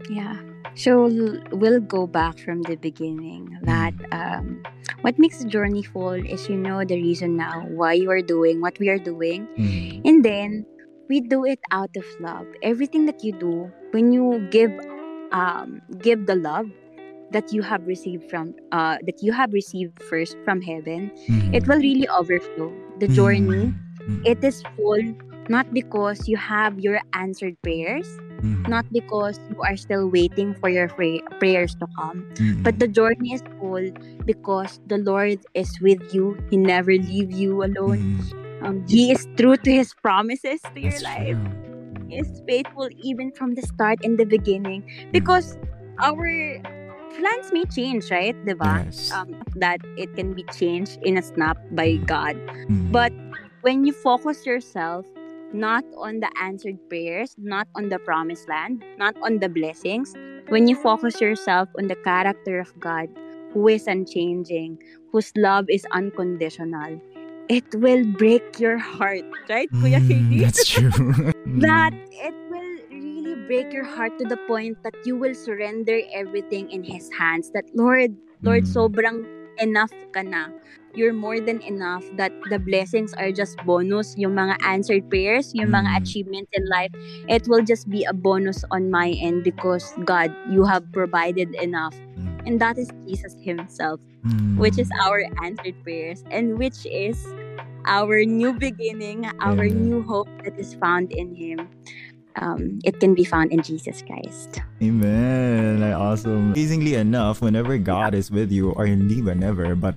Yeah. 0.09 0.39
So 0.75 1.07
we'll 1.53 1.81
go 1.81 2.07
back 2.07 2.39
from 2.39 2.63
the 2.63 2.75
beginning 2.77 3.59
that 3.63 3.95
um, 4.13 4.63
what 5.03 5.19
makes 5.19 5.39
the 5.39 5.47
journey 5.49 5.83
full 5.83 6.19
is 6.19 6.49
you 6.49 6.57
know 6.57 6.85
the 6.85 6.97
reason 6.99 7.37
now 7.37 7.63
why 7.71 7.93
you 7.95 8.11
are 8.11 8.23
doing 8.23 8.61
what 8.61 8.79
we 8.79 8.89
are 8.89 8.99
doing 8.99 9.47
Mm. 9.57 10.03
and 10.05 10.25
then 10.25 10.67
we 11.09 11.21
do 11.21 11.45
it 11.45 11.61
out 11.71 11.95
of 11.97 12.05
love 12.19 12.47
everything 12.63 13.07
that 13.07 13.23
you 13.23 13.33
do 13.39 13.71
when 13.93 14.11
you 14.13 14.43
give 14.51 14.73
um, 15.33 15.81
give 16.03 16.27
the 16.27 16.35
love 16.35 16.67
that 17.31 17.53
you 17.53 17.63
have 17.63 17.87
received 17.87 18.29
from 18.31 18.55
uh, 18.73 18.97
that 19.07 19.23
you 19.23 19.33
have 19.33 19.53
received 19.53 20.03
first 20.11 20.37
from 20.45 20.61
heaven 20.61 21.11
Mm. 21.31 21.55
it 21.55 21.67
will 21.69 21.79
really 21.79 22.09
overflow 22.09 22.73
the 22.99 23.07
journey 23.09 23.71
Mm. 24.05 24.21
it 24.27 24.43
is 24.45 24.61
full 24.77 25.01
not 25.49 25.71
because 25.73 26.27
you 26.29 26.37
have 26.37 26.81
your 26.81 27.01
answered 27.15 27.55
prayers 27.63 28.09
Mm. 28.45 28.69
not 28.69 28.85
because 28.93 29.41
you 29.49 29.57
are 29.65 29.77
still 29.77 30.05
waiting 30.13 30.53
for 30.61 30.69
your 30.69 30.89
pray- 30.93 31.25
prayers 31.41 31.73
to 31.81 31.89
come, 31.97 32.29
Mm. 32.37 32.61
but 32.63 32.77
the 32.79 32.87
journey 32.89 33.33
is 33.33 33.41
full 33.57 33.89
because 34.29 34.81
the 34.87 34.99
Lord 35.01 35.41
is 35.57 35.73
with 35.81 36.05
you. 36.13 36.37
He 36.53 36.61
never 36.61 36.93
leave 36.93 37.33
you 37.33 37.65
alone. 37.65 38.21
Mm. 38.21 38.65
Um, 38.65 38.77
he 38.89 39.13
is 39.13 39.25
true 39.41 39.57
to 39.65 39.71
His 39.73 39.93
promises 39.97 40.61
to 40.61 40.77
your 40.81 41.01
life. 41.01 41.37
true. 41.41 42.05
He 42.09 42.21
is 42.21 42.29
faithful 42.47 42.89
even 43.01 43.33
from 43.33 43.57
the 43.57 43.65
start 43.65 44.05
and 44.05 44.21
the 44.21 44.29
beginning 44.29 44.85
because 45.11 45.57
our 46.05 46.29
plans 47.17 47.49
may 47.53 47.65
change, 47.73 48.11
right? 48.11 48.37
Diba? 48.45 48.85
Yes. 48.85 49.13
Um, 49.13 49.37
that 49.57 49.81
it 49.97 50.13
can 50.17 50.35
be 50.35 50.45
changed 50.53 50.99
in 51.03 51.17
a 51.17 51.23
snap 51.23 51.57
by 51.73 51.97
God. 52.05 52.37
Mm. 52.69 52.93
But 52.93 53.13
when 53.63 53.85
you 53.85 53.93
focus 53.93 54.45
yourself 54.45 55.07
not 55.55 55.85
on 55.97 56.19
the 56.19 56.29
answered 56.43 56.77
prayers, 56.91 57.35
not 57.39 57.69
on 57.79 57.89
the 57.89 57.99
promised 58.03 58.49
land, 58.49 58.83
not 58.99 59.15
on 59.23 59.39
the 59.39 59.49
blessings, 59.49 60.13
when 60.51 60.67
you 60.69 60.75
focus 60.75 61.21
yourself 61.21 61.69
on 61.79 61.87
the 61.87 61.97
character 62.03 62.59
of 62.59 62.69
God, 62.81 63.09
who 63.55 63.69
is 63.69 63.87
unchanging, 63.87 64.79
whose 65.13 65.31
love 65.39 65.67
is 65.71 65.87
unconditional, 65.95 67.01
it 67.49 67.65
will 67.75 68.05
break 68.19 68.43
your 68.59 68.79
heart, 68.79 69.23
right, 69.49 69.71
Kuya 69.79 70.03
Mm, 70.03 70.09
KD? 70.11 70.41
That's 70.43 70.67
true. 70.75 70.91
that 71.63 71.95
it 72.21 72.35
will 72.51 72.73
really 72.91 73.37
break 73.47 73.73
your 73.73 73.85
heart 73.85 74.13
to 74.19 74.25
the 74.27 74.37
point 74.49 74.77
that 74.83 74.95
you 75.05 75.17
will 75.17 75.35
surrender 75.35 76.01
everything 76.13 76.69
in 76.71 76.83
His 76.83 77.09
hands. 77.15 77.51
That 77.55 77.65
Lord, 77.75 78.17
Lord, 78.43 78.65
Mm. 78.67 78.75
sobrang 78.75 79.19
enough 79.63 79.93
ka 80.11 80.23
na. 80.27 80.51
You're 80.95 81.13
more 81.13 81.43
than 81.43 81.61
enough 81.63 82.07
that 82.17 82.31
the 82.51 82.59
blessings 82.59 83.15
are 83.15 83.35
just 83.35 83.59
bonus. 83.67 84.15
Yung 84.17 84.35
mga 84.39 84.63
answered 84.63 85.11
prayers, 85.11 85.51
yung 85.55 85.75
mga 85.75 85.91
Mm. 85.91 86.01
achievements 86.01 86.51
in 86.55 86.65
life, 86.71 86.95
it 87.27 87.51
will 87.51 87.67
just 87.67 87.91
be 87.91 88.07
a 88.07 88.15
bonus 88.15 88.63
on 88.71 88.91
my 88.95 89.11
end 89.19 89.43
because 89.43 89.91
God, 90.07 90.31
you 90.47 90.63
have 90.63 90.87
provided 90.95 91.51
enough. 91.59 91.95
Mm. 92.15 92.47
And 92.47 92.55
that 92.63 92.79
is 92.79 92.89
Jesus 93.03 93.35
himself, 93.43 93.99
Mm. 94.23 94.57
which 94.63 94.79
is 94.79 94.89
our 95.03 95.27
answered 95.43 95.75
prayers 95.83 96.23
and 96.31 96.59
which 96.59 96.87
is 96.87 97.19
our 97.85 98.25
new 98.25 98.55
beginning, 98.55 99.27
our 99.43 99.67
new 99.69 100.01
hope 100.07 100.31
that 100.47 100.55
is 100.57 100.79
found 100.79 101.13
in 101.13 101.35
him. 101.35 101.69
Um, 102.35 102.83
it 102.83 102.99
can 102.99 103.15
be 103.15 103.23
found 103.23 103.53
in 103.55 103.63
Jesus 103.63 104.03
Christ. 104.03 104.59
Amen. 104.83 105.79
Like, 105.79 105.95
awesome. 105.95 106.51
Amazingly 106.51 106.95
enough, 106.99 107.39
whenever 107.39 107.79
God 107.79 108.15
is 108.15 108.31
with 108.31 108.51
you, 108.51 108.75
or 108.75 108.87
hindi 108.87 109.23
whenever, 109.23 109.75
but 109.79 109.95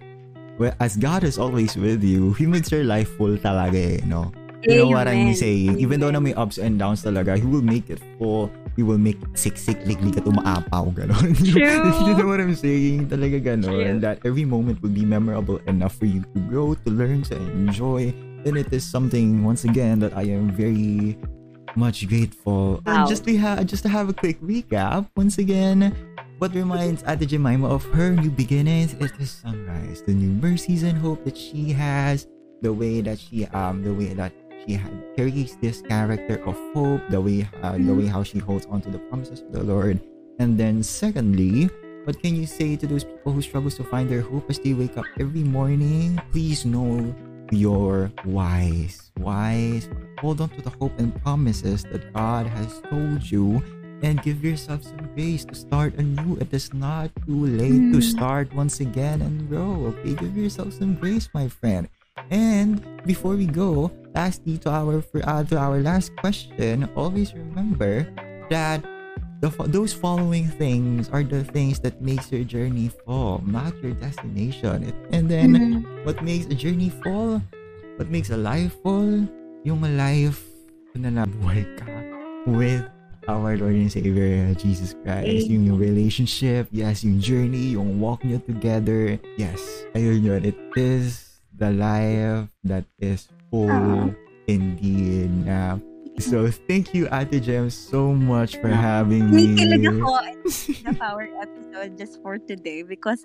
well, 0.57 0.73
as 0.79 0.97
God 0.97 1.23
is 1.23 1.37
always 1.37 1.77
with 1.77 2.03
you, 2.03 2.33
He 2.33 2.45
makes 2.45 2.71
your 2.71 2.83
life 2.83 3.09
full 3.17 3.37
talaga 3.37 4.01
eh, 4.01 4.05
no? 4.05 4.31
You 4.67 4.83
know 4.83 4.89
what 4.89 5.07
I'm 5.07 5.31
Amen. 5.31 5.35
saying? 5.37 5.79
Even 5.79 6.01
though 6.01 6.11
na 6.11 6.19
may 6.19 6.33
Amen. 6.33 6.43
ups 6.43 6.57
and 6.57 6.75
downs 6.77 7.03
talaga, 7.05 7.37
He 7.37 7.45
will 7.45 7.61
make 7.63 7.89
it 7.89 8.01
full. 8.19 8.51
He 8.75 8.83
will 8.83 8.97
make 8.99 9.17
siksik, 9.33 9.79
liglig 9.89 10.17
ka 10.17 10.21
tumaapaw, 10.21 10.93
gano'n. 10.93 11.33
True. 11.49 12.05
you 12.05 12.13
know 12.13 12.27
what 12.29 12.37
I'm 12.41 12.53
saying? 12.53 13.07
Talaga 13.09 13.41
gano'n. 13.41 13.73
And 13.89 13.97
that 14.03 14.19
every 14.25 14.45
moment 14.45 14.81
will 14.83 14.93
be 14.93 15.05
memorable 15.05 15.57
enough 15.65 15.95
for 15.95 16.05
you 16.05 16.21
to 16.35 16.39
grow, 16.45 16.73
to 16.73 16.89
learn, 16.93 17.23
to 17.31 17.37
enjoy. 17.57 18.13
And 18.45 18.57
it 18.57 18.69
is 18.73 18.83
something, 18.85 19.41
once 19.43 19.63
again, 19.63 19.97
that 20.05 20.13
I 20.17 20.29
am 20.29 20.51
very 20.53 21.17
much 21.75 22.05
grateful. 22.09 22.81
And 22.85 23.01
Wow. 23.01 23.09
just 23.09 23.25
to, 23.25 23.33
ha- 23.37 23.63
just 23.65 23.81
to 23.83 23.89
have 23.89 24.09
a 24.09 24.13
quick 24.13 24.37
recap, 24.41 25.09
once 25.17 25.37
again, 25.37 25.93
what 26.37 26.53
reminds 26.53 27.03
Ate 27.07 27.27
Jemima 27.27 27.67
of 27.67 27.83
her 27.93 28.11
new 28.11 28.29
beginnings 28.29 28.93
is 28.95 29.11
the 29.13 29.25
sunrise, 29.25 30.03
the 30.03 30.13
new 30.13 30.29
mercies 30.29 30.83
and 30.83 30.97
hope 30.97 31.25
that 31.25 31.37
she 31.37 31.71
has, 31.73 32.27
the 32.61 32.71
way 32.71 33.01
that 33.01 33.19
she 33.19 33.45
um 33.47 33.83
the 33.83 33.93
way 33.93 34.13
that 34.13 34.31
she 34.65 34.79
carries 35.15 35.57
this 35.57 35.81
character 35.81 36.37
of 36.45 36.55
hope, 36.73 37.01
the 37.09 37.19
way 37.19 37.47
uh, 37.63 37.77
the 37.77 37.93
way 37.93 38.05
how 38.05 38.23
she 38.23 38.37
holds 38.37 38.65
on 38.67 38.81
to 38.81 38.89
the 38.89 38.99
promises 39.09 39.41
of 39.41 39.51
the 39.51 39.63
Lord. 39.63 39.99
And 40.39 40.57
then 40.57 40.83
secondly, 40.83 41.69
what 42.05 42.21
can 42.21 42.35
you 42.35 42.45
say 42.45 42.75
to 42.77 42.85
those 42.85 43.03
people 43.03 43.33
who 43.33 43.41
struggles 43.41 43.75
to 43.75 43.83
find 43.83 44.09
their 44.09 44.21
hope 44.21 44.49
as 44.49 44.59
they 44.59 44.73
wake 44.73 44.97
up 44.97 45.05
every 45.19 45.43
morning? 45.43 46.21
Please 46.31 46.65
know 46.65 47.13
you're 47.51 48.11
wise. 48.25 49.11
Wise. 49.17 49.89
Hold 50.19 50.41
on 50.41 50.49
to 50.49 50.61
the 50.61 50.69
hope 50.69 50.93
and 50.99 51.13
promises 51.23 51.83
that 51.83 52.13
God 52.13 52.45
has 52.45 52.81
told 52.89 53.29
you 53.29 53.63
and 54.01 54.21
give 54.21 54.43
yourself 54.43 54.83
some 54.83 55.09
grace 55.15 55.45
to 55.45 55.55
start 55.55 55.95
anew. 55.97 56.37
It 56.39 56.53
is 56.53 56.73
not 56.73 57.09
too 57.25 57.45
late 57.45 57.91
to 57.93 57.99
Mm. 57.99 58.09
start 58.13 58.53
once 58.53 58.79
again 58.79 59.21
and 59.21 59.49
grow. 59.49 59.89
Okay, 59.93 60.13
give 60.13 60.37
yourself 60.37 60.73
some 60.77 60.95
grace, 60.95 61.29
my 61.33 61.47
friend. 61.49 61.89
And 62.29 62.83
before 63.05 63.33
we 63.39 63.45
go, 63.47 63.89
lastly 64.13 64.57
to 64.65 64.69
our 64.69 64.99
uh, 65.23 65.43
to 65.47 65.55
our 65.57 65.79
last 65.79 66.11
question, 66.19 66.89
always 66.97 67.31
remember 67.33 68.05
that 68.49 68.83
the 69.39 69.53
those 69.69 69.93
following 69.93 70.49
things 70.49 71.07
are 71.13 71.21
the 71.21 71.45
things 71.45 71.77
that 71.85 72.01
makes 72.01 72.33
your 72.33 72.41
journey 72.43 72.89
full, 73.05 73.45
not 73.45 73.71
your 73.85 73.93
destination. 73.93 74.91
And 75.13 75.29
then 75.29 75.49
Mhm. 75.55 76.05
what 76.05 76.19
makes 76.25 76.49
a 76.49 76.57
journey 76.57 76.89
full? 77.05 77.39
What 78.01 78.09
makes 78.09 78.29
a 78.33 78.37
life 78.37 78.73
full? 78.81 79.29
Yung 79.65 79.81
life 79.97 80.41
na 80.97 81.13
nabuhay 81.13 81.65
ka 81.77 81.85
with 82.49 82.81
our 83.27 83.59
Lord 83.59 83.75
and 83.75 83.91
Savior 83.91 84.55
Jesus 84.55 84.95
Christ. 85.03 85.51
Yung, 85.51 85.67
yung 85.67 85.79
relationship, 85.79 86.67
yes, 86.71 87.03
yung 87.03 87.19
journey, 87.19 87.75
yung 87.75 87.99
walk 87.99 88.23
nyo 88.23 88.39
together. 88.39 89.19
Yes, 89.35 89.59
ayun 89.93 90.23
yun. 90.23 90.41
It 90.47 90.57
is 90.75 91.39
the 91.51 91.69
life 91.69 92.47
that 92.63 92.87
is 92.97 93.27
full 93.51 93.69
Ah. 93.69 94.09
indeed. 94.47 95.31
Na 95.43 95.77
so 96.19 96.49
thank 96.67 96.93
you, 96.93 97.07
Ate 97.11 97.41
Jem, 97.41 97.69
so 97.69 98.13
much 98.13 98.57
for 98.57 98.67
having 98.69 99.29
me. 99.29 99.53
Kinikilig 99.53 99.85
ako 99.85 100.09
the 100.89 100.93
power 100.97 101.29
episode 101.37 101.97
just 101.97 102.17
for 102.25 102.37
today 102.41 102.81
because 102.81 103.21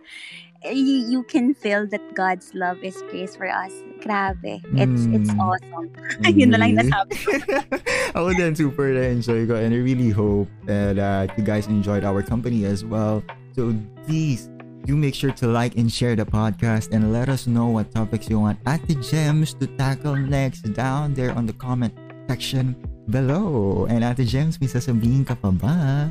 eh, 0.62 0.76
you, 0.76 1.08
you 1.08 1.20
can 1.24 1.54
feel 1.54 1.86
that 1.88 2.02
God's 2.14 2.52
love 2.54 2.78
is 2.84 3.00
grace 3.10 3.34
for 3.34 3.48
us. 3.48 3.72
Grabe. 4.04 4.60
It's 4.76 5.08
it's 5.08 5.30
Mm. 5.32 5.40
awesome. 5.40 5.88
Yun 6.36 6.52
na 6.52 6.58
lang 6.60 6.76
nasabi 6.76 7.14
ko. 7.16 7.30
Ako 8.18 8.28
din 8.36 8.52
super 8.52 8.92
na-enjoy 8.92 9.48
ko 9.48 9.56
and 9.56 9.72
I 9.72 9.80
really 9.80 10.10
hope 10.12 10.50
that 10.68 10.98
uh, 11.00 11.30
you 11.38 11.44
guys 11.46 11.66
enjoyed 11.70 12.04
our 12.04 12.20
company 12.20 12.66
as 12.68 12.84
well. 12.84 13.24
So 13.56 13.72
please 14.04 14.52
do 14.82 14.98
make 14.98 15.14
sure 15.14 15.30
to 15.38 15.46
like 15.46 15.78
and 15.78 15.86
share 15.86 16.18
the 16.18 16.26
podcast 16.26 16.90
and 16.90 17.14
let 17.14 17.30
us 17.30 17.46
know 17.46 17.70
what 17.70 17.94
topics 17.94 18.26
you 18.26 18.42
want 18.42 18.58
at 18.66 18.82
the 18.90 18.98
Gems 18.98 19.54
to 19.62 19.70
tackle 19.78 20.18
next 20.18 20.66
down 20.74 21.14
there 21.14 21.30
on 21.38 21.46
the 21.46 21.54
comment 21.54 21.94
section 22.28 22.76
below. 23.10 23.86
And 23.90 24.04
Ate 24.04 24.26
Gems, 24.26 24.60
may 24.60 24.68
sasabihin 24.68 25.26
ka 25.26 25.34
pa 25.34 25.50
ba? 25.50 26.10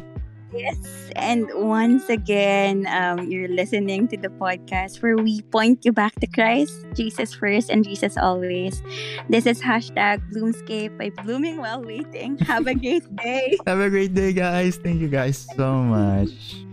Yes. 0.52 0.78
And 1.16 1.48
once 1.56 2.12
again, 2.12 2.84
um, 2.92 3.32
you're 3.32 3.48
listening 3.48 4.08
to 4.12 4.18
the 4.20 4.28
podcast 4.28 5.02
where 5.02 5.16
we 5.16 5.42
point 5.48 5.88
you 5.88 5.96
back 5.96 6.12
to 6.20 6.28
Christ, 6.28 6.76
Jesus 6.94 7.34
first 7.34 7.72
and 7.72 7.88
Jesus 7.88 8.20
always. 8.20 8.84
This 9.32 9.48
is 9.48 9.64
hashtag 9.64 10.20
Bloomscape 10.36 11.00
by 11.00 11.10
Blooming 11.24 11.58
While 11.58 11.84
Waiting. 11.84 12.38
Have 12.44 12.68
a 12.68 12.76
great 12.76 13.08
day. 13.24 13.56
Have 13.66 13.80
a 13.80 13.90
great 13.90 14.14
day, 14.14 14.34
guys. 14.36 14.76
Thank 14.76 15.00
you 15.00 15.08
guys 15.08 15.48
so 15.56 15.80
much. 15.88 16.68